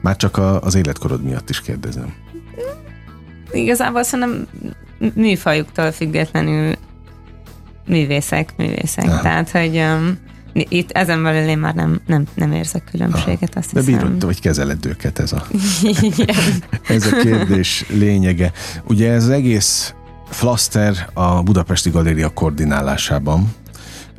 Már 0.00 0.16
csak 0.16 0.36
a, 0.36 0.60
az 0.60 0.74
életkorod 0.74 1.22
miatt 1.22 1.50
is 1.50 1.60
kérdezem. 1.60 2.14
Igazából 3.52 4.02
szerintem 4.02 4.46
műfajuktól 5.14 5.90
függetlenül 5.90 6.74
művészek, 7.86 8.56
művészek. 8.56 9.04
Nem. 9.04 9.20
Tehát, 9.20 9.50
hogy 9.50 9.76
um, 9.76 10.18
itt 10.52 10.90
ezen 10.90 11.22
belül 11.22 11.48
én 11.48 11.58
már 11.58 11.74
nem, 11.74 12.00
nem, 12.06 12.24
nem 12.34 12.52
érzek 12.52 12.84
különbséget, 12.90 13.56
azt 13.56 13.72
De 13.72 13.80
hiszem. 13.80 13.98
bírod, 13.98 14.24
vagy 14.24 14.40
kezeled 14.40 14.86
őket 14.86 15.18
ez 15.18 15.32
a, 15.32 15.46
ez 16.94 17.06
a 17.06 17.16
kérdés 17.16 17.84
lényege. 17.88 18.52
Ugye 18.84 19.12
ez 19.12 19.22
az 19.22 19.30
egész 19.30 19.94
Flaster 20.28 21.08
a 21.12 21.42
Budapesti 21.42 21.90
Galéria 21.90 22.28
koordinálásában 22.28 23.54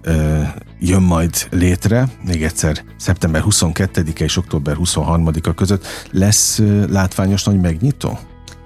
ö, 0.01 0.41
jön 0.79 1.01
majd 1.01 1.35
létre, 1.51 2.07
még 2.25 2.43
egyszer 2.43 2.83
szeptember 2.97 3.43
22-e 3.49 4.23
és 4.23 4.37
október 4.37 4.75
23-a 4.79 5.53
között. 5.53 5.85
Lesz 6.11 6.59
ö, 6.59 6.85
látványos 6.89 7.43
nagy 7.43 7.59
megnyitó? 7.61 8.19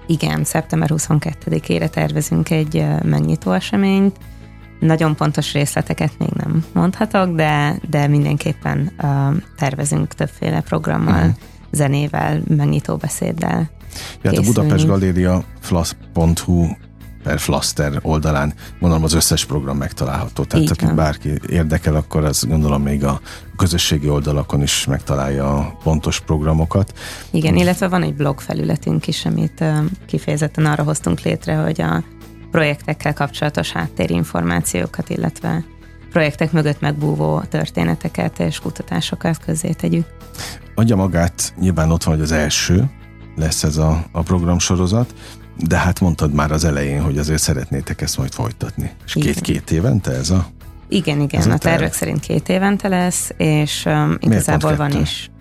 Igen, 0.07 0.43
szeptember 0.43 0.89
22-ére 0.93 1.89
tervezünk 1.89 2.49
egy 2.49 2.85
megnyitó 3.03 3.51
eseményt. 3.51 4.15
Nagyon 4.79 5.15
pontos 5.15 5.53
részleteket 5.53 6.11
még 6.17 6.29
nem 6.29 6.65
mondhatok, 6.73 7.35
de, 7.35 7.79
de 7.89 8.07
mindenképpen 8.07 8.91
uh, 9.01 9.35
tervezünk 9.57 10.13
többféle 10.13 10.61
programmal, 10.61 11.13
uh-huh. 11.13 11.35
zenével, 11.71 12.41
megnyitó 12.47 12.95
beszéddel. 12.95 13.69
Ja, 14.21 14.29
hát 14.29 14.37
a 14.37 14.41
Budapest 14.41 14.85
Galéria 14.85 15.43
flasz.hu 15.59 16.67
per 17.27 17.39
Flaster 17.39 17.99
oldalán 18.01 18.53
gondolom 18.79 19.03
az 19.03 19.13
összes 19.13 19.45
program 19.45 19.77
megtalálható. 19.77 20.43
Tehát 20.43 20.69
aki 20.69 20.85
bárki 20.85 21.39
érdekel, 21.49 21.95
akkor 21.95 22.23
az 22.23 22.43
gondolom 22.43 22.81
még 22.81 23.03
a 23.03 23.21
közösségi 23.57 24.09
oldalakon 24.09 24.61
is 24.61 24.85
megtalálja 24.85 25.57
a 25.57 25.77
pontos 25.83 26.19
programokat. 26.19 26.93
Igen, 27.31 27.55
illetve 27.55 27.87
van 27.87 28.03
egy 28.03 28.13
blog 28.13 28.39
felületünk 28.39 29.07
is, 29.07 29.25
amit 29.25 29.63
kifejezetten 30.05 30.65
arra 30.65 30.83
hoztunk 30.83 31.21
létre, 31.21 31.55
hogy 31.55 31.81
a 31.81 32.03
projektekkel 32.57 33.13
kapcsolatos 33.13 33.71
háttérinformációkat, 33.71 35.09
illetve 35.09 35.63
projektek 36.09 36.51
mögött 36.51 36.79
megbúvó 36.79 37.41
történeteket 37.41 38.39
és 38.39 38.59
kutatásokat 38.59 39.37
közzé 39.37 39.71
tegyük. 39.71 40.05
Adja 40.75 40.95
magát, 40.95 41.53
nyilván 41.59 41.91
ott 41.91 42.03
van, 42.03 42.13
hogy 42.13 42.23
az 42.23 42.31
első 42.31 42.89
lesz 43.35 43.63
ez 43.63 43.77
a, 43.77 44.05
a 44.11 44.21
programsorozat, 44.21 45.13
de 45.57 45.77
hát 45.77 45.99
mondtad 45.99 46.33
már 46.33 46.51
az 46.51 46.63
elején, 46.63 47.01
hogy 47.01 47.17
azért 47.17 47.41
szeretnétek 47.41 48.01
ezt 48.01 48.17
majd 48.17 48.33
folytatni. 48.33 48.91
És 49.05 49.13
két-két 49.13 49.71
évente 49.71 50.11
ez 50.11 50.29
a 50.29 50.47
Igen, 50.87 51.21
igen, 51.21 51.51
a, 51.51 51.53
a 51.53 51.57
tervek 51.57 51.93
szerint 51.93 52.19
két 52.19 52.49
évente 52.49 52.87
lesz, 52.87 53.31
és 53.37 53.85
um, 53.85 54.17
igazából 54.19 54.75
van 54.75 54.91
is. 55.01 55.31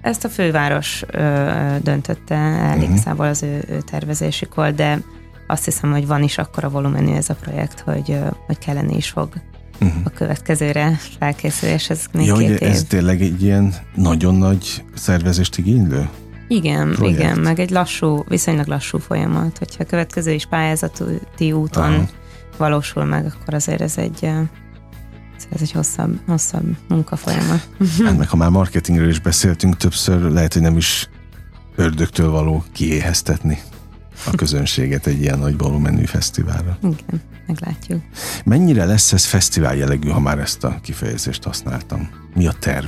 Ezt 0.00 0.24
a 0.24 0.28
főváros 0.28 1.04
ö, 1.10 1.50
döntötte 1.82 2.34
el, 2.34 2.76
uh-huh. 2.76 2.90
igazából 2.90 3.26
az 3.26 3.42
ő, 3.42 3.64
ő 3.68 3.80
tervezésükor, 3.90 4.74
de 4.74 4.98
azt 5.50 5.64
hiszem, 5.64 5.90
hogy 5.90 6.06
van 6.06 6.22
is 6.22 6.38
akkora 6.38 6.68
volumenű 6.68 7.12
ez 7.12 7.28
a 7.28 7.34
projekt, 7.34 7.80
hogy, 7.80 8.18
hogy 8.46 8.58
kellene 8.58 8.92
is 8.92 9.08
fog 9.08 9.28
uh-huh. 9.80 10.00
a 10.04 10.10
következőre 10.10 10.98
felkészülni, 11.18 11.74
és 11.74 11.90
ez 11.90 12.04
még 12.12 12.26
ja, 12.26 12.36
két 12.36 12.60
év. 12.60 12.68
ez 12.68 12.84
tényleg 12.84 13.22
egy 13.22 13.42
ilyen 13.42 13.74
nagyon 13.94 14.34
nagy 14.34 14.84
szervezést 14.94 15.58
igénylő? 15.58 16.08
Igen, 16.48 16.92
projekt. 16.92 17.18
igen, 17.18 17.38
meg 17.38 17.58
egy 17.58 17.70
lassú, 17.70 18.24
viszonylag 18.28 18.66
lassú 18.66 18.98
folyamat. 18.98 19.58
Hogyha 19.58 19.82
a 19.82 19.86
következő 19.86 20.32
is 20.32 20.46
pályázati 20.46 21.52
úton 21.52 21.92
Aha. 21.92 22.08
valósul 22.56 23.04
meg, 23.04 23.24
akkor 23.24 23.54
azért 23.54 23.80
ez 23.80 23.98
egy 23.98 24.30
ez 25.50 25.60
egy 25.60 25.72
hosszabb, 25.72 26.20
hosszabb 26.26 26.76
munkafolyamat. 26.88 27.68
Hát 28.04 28.18
meg 28.18 28.28
ha 28.28 28.36
már 28.36 28.50
marketingről 28.50 29.08
is 29.08 29.20
beszéltünk 29.20 29.76
többször, 29.76 30.20
lehet, 30.20 30.52
hogy 30.52 30.62
nem 30.62 30.76
is 30.76 31.08
ördögtől 31.76 32.30
való 32.30 32.64
kiéheztetni 32.72 33.58
a 34.26 34.30
közönséget 34.36 35.06
egy 35.06 35.20
ilyen 35.20 35.38
nagy 35.38 35.58
volumenű 35.58 36.04
fesztiválra. 36.04 36.78
Igen, 36.82 37.22
meglátjuk. 37.46 38.02
Mennyire 38.44 38.84
lesz 38.84 39.12
ez 39.12 39.24
fesztivál 39.24 39.76
jellegű, 39.76 40.08
ha 40.08 40.20
már 40.20 40.38
ezt 40.38 40.64
a 40.64 40.78
kifejezést 40.82 41.44
használtam? 41.44 42.08
Mi 42.34 42.46
a 42.46 42.52
terv? 42.52 42.86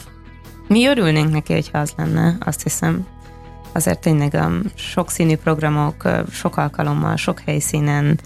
Mi 0.68 0.86
örülnénk 0.86 1.32
neki, 1.32 1.52
hogyha 1.52 1.78
az 1.78 1.92
lenne, 1.96 2.36
azt 2.40 2.62
hiszem. 2.62 3.06
Azért 3.72 4.00
tényleg 4.00 4.32
um, 4.34 4.62
sokszínű 4.74 5.36
programok, 5.36 6.08
sok 6.30 6.56
alkalommal, 6.56 7.16
sok 7.16 7.40
helyszínen, 7.40 8.20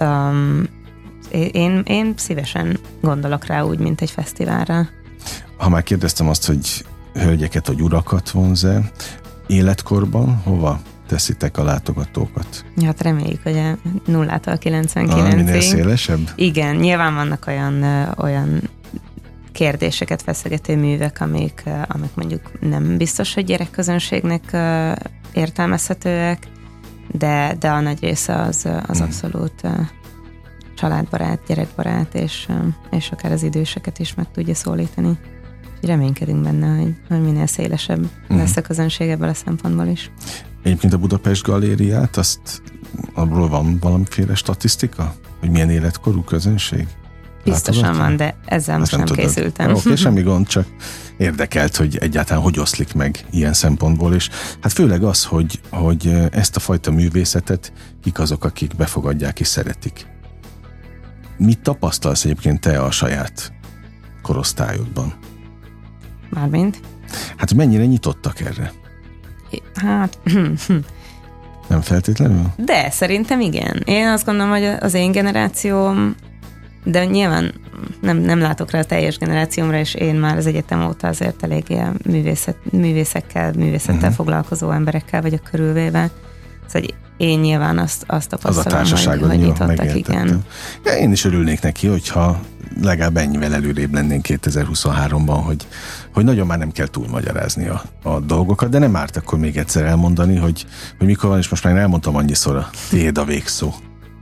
um, 0.00 0.66
én, 1.32 1.82
én 1.86 2.14
szívesen 2.16 2.78
gondolok 3.00 3.46
rá 3.46 3.62
úgy, 3.62 3.78
mint 3.78 4.00
egy 4.00 4.10
fesztiválra. 4.10 4.88
Ha 5.56 5.68
már 5.68 5.82
kérdeztem 5.82 6.28
azt, 6.28 6.46
hogy 6.46 6.84
hölgyeket 7.12 7.66
vagy 7.66 7.80
urakat 7.80 8.30
vonz-e, 8.30 8.90
életkorban 9.46 10.40
hova 10.44 10.80
teszitek 11.12 11.58
a 11.58 11.64
látogatókat? 11.64 12.64
Hát 12.84 13.02
reméljük, 13.02 13.42
hogy 13.42 13.56
a 13.56 13.76
nullától 14.06 14.58
99-ig. 14.60 15.10
Ah, 15.10 15.34
minél 15.34 15.60
szélesebb? 15.60 16.30
Igen, 16.36 16.76
nyilván 16.76 17.14
vannak 17.14 17.44
olyan, 17.46 17.84
olyan 18.16 18.70
kérdéseket 19.52 20.22
feszegető 20.22 20.76
művek, 20.76 21.20
amik, 21.20 21.62
amik 21.86 22.10
mondjuk 22.14 22.50
nem 22.60 22.96
biztos, 22.96 23.34
hogy 23.34 23.44
gyerekközönségnek 23.44 24.56
értelmezhetőek, 25.32 26.46
de, 27.10 27.56
de 27.58 27.70
a 27.70 27.80
nagy 27.80 28.00
része 28.00 28.34
az, 28.34 28.68
az 28.86 28.96
hmm. 28.96 29.06
abszolút 29.06 29.62
családbarát, 30.76 31.40
gyerekbarát, 31.46 32.14
és, 32.14 32.48
és 32.90 33.10
akár 33.10 33.32
az 33.32 33.42
időseket 33.42 33.98
is 33.98 34.14
meg 34.14 34.26
tudja 34.32 34.54
szólítani. 34.54 35.18
Reménykedünk 35.82 36.42
benne, 36.42 36.76
hogy, 36.76 36.94
hogy 37.08 37.22
minél 37.22 37.46
szélesebb 37.46 38.00
mm. 38.32 38.36
lesz 38.36 38.56
a 38.56 38.60
közönség 38.60 39.08
ebből 39.08 39.28
a 39.28 39.34
szempontból 39.34 39.86
is. 39.86 40.10
Egyébként 40.62 40.92
a 40.92 40.98
Budapest 40.98 41.42
galériát, 41.42 42.16
azt 42.16 42.62
abról 43.14 43.48
van 43.48 43.78
valamiféle 43.78 44.34
statisztika? 44.34 45.14
Hogy 45.40 45.50
milyen 45.50 45.70
életkorú 45.70 46.22
közönség? 46.22 46.86
Biztosan 47.44 47.96
van, 47.96 48.16
de 48.16 48.36
ezzel 48.44 48.78
most 48.78 48.96
nem, 48.96 49.04
nem 49.04 49.14
készültem. 49.14 49.70
Oké, 49.70 49.78
okay, 49.78 49.96
semmi 50.04 50.22
gond, 50.22 50.46
csak 50.46 50.66
érdekelt, 51.16 51.76
hogy 51.76 51.96
egyáltalán 51.96 52.42
hogy 52.42 52.58
oszlik 52.58 52.94
meg 52.94 53.24
ilyen 53.30 53.52
szempontból, 53.52 54.14
és 54.14 54.28
hát 54.60 54.72
főleg 54.72 55.02
az, 55.02 55.24
hogy, 55.24 55.60
hogy 55.70 56.06
ezt 56.30 56.56
a 56.56 56.60
fajta 56.60 56.90
művészetet 56.90 57.72
kik 58.02 58.18
azok, 58.18 58.44
akik 58.44 58.76
befogadják 58.76 59.40
és 59.40 59.46
szeretik. 59.46 60.06
Mit 61.36 61.60
tapasztalsz 61.60 62.24
egyébként 62.24 62.60
te 62.60 62.82
a 62.82 62.90
saját 62.90 63.52
korosztályodban? 64.22 65.14
Mármint? 66.30 66.80
Hát 67.36 67.54
mennyire 67.54 67.86
nyitottak 67.86 68.40
erre? 68.40 68.72
Hát... 69.74 70.18
Nem 71.68 71.80
feltétlenül? 71.80 72.46
De, 72.56 72.90
szerintem 72.90 73.40
igen. 73.40 73.82
Én 73.84 74.06
azt 74.06 74.24
gondolom, 74.24 74.50
hogy 74.50 74.64
az 74.80 74.94
én 74.94 75.12
generációm, 75.12 76.14
de 76.84 77.04
nyilván 77.04 77.54
nem, 78.00 78.16
nem 78.16 78.38
látok 78.38 78.70
rá 78.70 78.78
a 78.78 78.84
teljes 78.84 79.18
generációmra, 79.18 79.78
és 79.78 79.94
én 79.94 80.14
már 80.14 80.36
az 80.36 80.46
egyetem 80.46 80.86
óta 80.86 81.08
azért 81.08 81.42
eléggé 81.42 81.82
művészet, 82.04 82.56
művészekkel, 82.70 83.52
művészettel 83.56 83.96
uh-huh. 83.96 84.14
foglalkozó 84.14 84.70
emberekkel 84.70 85.22
vagyok 85.22 85.42
körülvéve. 85.50 86.10
Szóval 86.66 86.88
én 87.16 87.38
nyilván 87.38 87.78
azt, 87.78 88.04
azt 88.06 88.28
tapasztalom, 88.28 88.80
az 88.80 89.06
a 89.06 89.10
hogy, 89.10 89.20
hogy 89.20 89.38
nyitottak, 89.38 89.96
igen. 89.96 90.44
Ja, 90.84 90.92
én 90.92 91.12
is 91.12 91.24
örülnék 91.24 91.60
neki, 91.60 91.86
hogyha 91.86 92.40
legalább 92.80 93.16
ennyivel 93.16 93.54
előrébb 93.54 93.94
lennénk 93.94 94.26
2023-ban, 94.28 95.40
hogy, 95.44 95.66
hogy 96.12 96.24
nagyon 96.24 96.46
már 96.46 96.58
nem 96.58 96.72
kell 96.72 96.86
túlmagyarázni 96.86 97.66
a, 97.68 97.82
a 98.02 98.20
dolgokat, 98.20 98.68
de 98.68 98.78
nem 98.78 98.96
árt 98.96 99.16
akkor 99.16 99.38
még 99.38 99.56
egyszer 99.56 99.84
elmondani, 99.84 100.36
hogy, 100.36 100.66
hogy 100.98 101.06
mikor 101.06 101.28
van, 101.28 101.38
és 101.38 101.48
most 101.48 101.64
már 101.64 101.76
elmondtam 101.76 102.16
annyiszor 102.16 102.56
a 102.56 102.70
tiéd 102.88 103.18
a 103.18 103.24
végszó. 103.24 103.72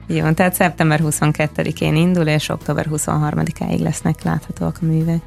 Jó, 0.07 0.31
tehát 0.33 0.55
szeptember 0.55 1.01
22-én 1.05 1.97
indul, 1.97 2.27
és 2.27 2.49
október 2.49 2.87
23-áig 2.91 3.81
lesznek 3.81 4.23
láthatóak 4.23 4.79
a 4.81 4.85
művek. 4.85 5.21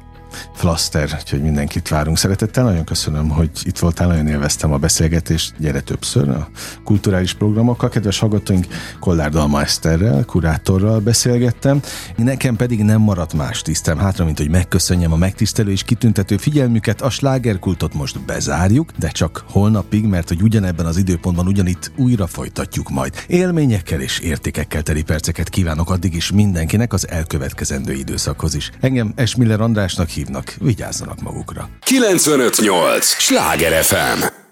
Flaster, 0.54 1.16
úgyhogy 1.20 1.42
mindenkit 1.42 1.88
várunk 1.88 2.18
szeretettel. 2.18 2.64
Nagyon 2.64 2.84
köszönöm, 2.84 3.28
hogy 3.28 3.50
itt 3.62 3.78
voltál, 3.78 4.06
nagyon 4.06 4.26
élveztem 4.26 4.72
a 4.72 4.78
beszélgetést, 4.78 5.54
gyere 5.58 5.80
többször 5.80 6.28
a 6.28 6.48
kulturális 6.84 7.32
programokkal. 7.32 7.88
Kedves 7.88 8.18
hallgatóink, 8.18 8.66
Kollár 9.00 9.30
Dalma 9.30 9.60
Eszterrel, 9.60 10.24
kurátorral 10.24 11.00
beszélgettem. 11.00 11.80
Nekem 12.16 12.56
pedig 12.56 12.82
nem 12.82 13.00
maradt 13.00 13.32
más 13.34 13.62
tisztem 13.62 13.98
hátra, 13.98 14.24
mint 14.24 14.38
hogy 14.38 14.50
megköszönjem 14.50 15.12
a 15.12 15.16
megtisztelő 15.16 15.70
és 15.70 15.82
kitüntető 15.82 16.36
figyelmüket. 16.36 17.00
A 17.00 17.10
slágerkultot 17.10 17.94
most 17.94 18.20
bezárjuk, 18.24 18.90
de 18.98 19.08
csak 19.08 19.44
holnapig, 19.50 20.04
mert 20.04 20.28
hogy 20.28 20.42
ugyanebben 20.42 20.86
az 20.86 20.96
időpontban 20.96 21.46
ugyanitt 21.46 21.92
újra 21.96 22.26
folytatjuk 22.26 22.90
majd. 22.90 23.24
Élményekkel 23.26 24.00
és 24.00 24.18
értékekkel 24.18 24.82
teli 24.82 25.02
perceket 25.02 25.48
kívánok 25.48 25.90
addig 25.90 26.14
is 26.14 26.30
mindenkinek 26.30 26.92
az 26.92 27.08
elkövetkezendő 27.08 27.92
időszakhoz 27.92 28.54
is. 28.54 28.70
Engem 28.80 29.12
Esmiller 29.16 29.60
Andrásnak 29.60 30.08
hív 30.08 30.23
hívnak, 30.24 30.54
vigyázzanak 30.60 31.20
magukra. 31.20 31.68
958! 31.84 33.00
Sláger 33.00 33.84
FM! 33.84 34.43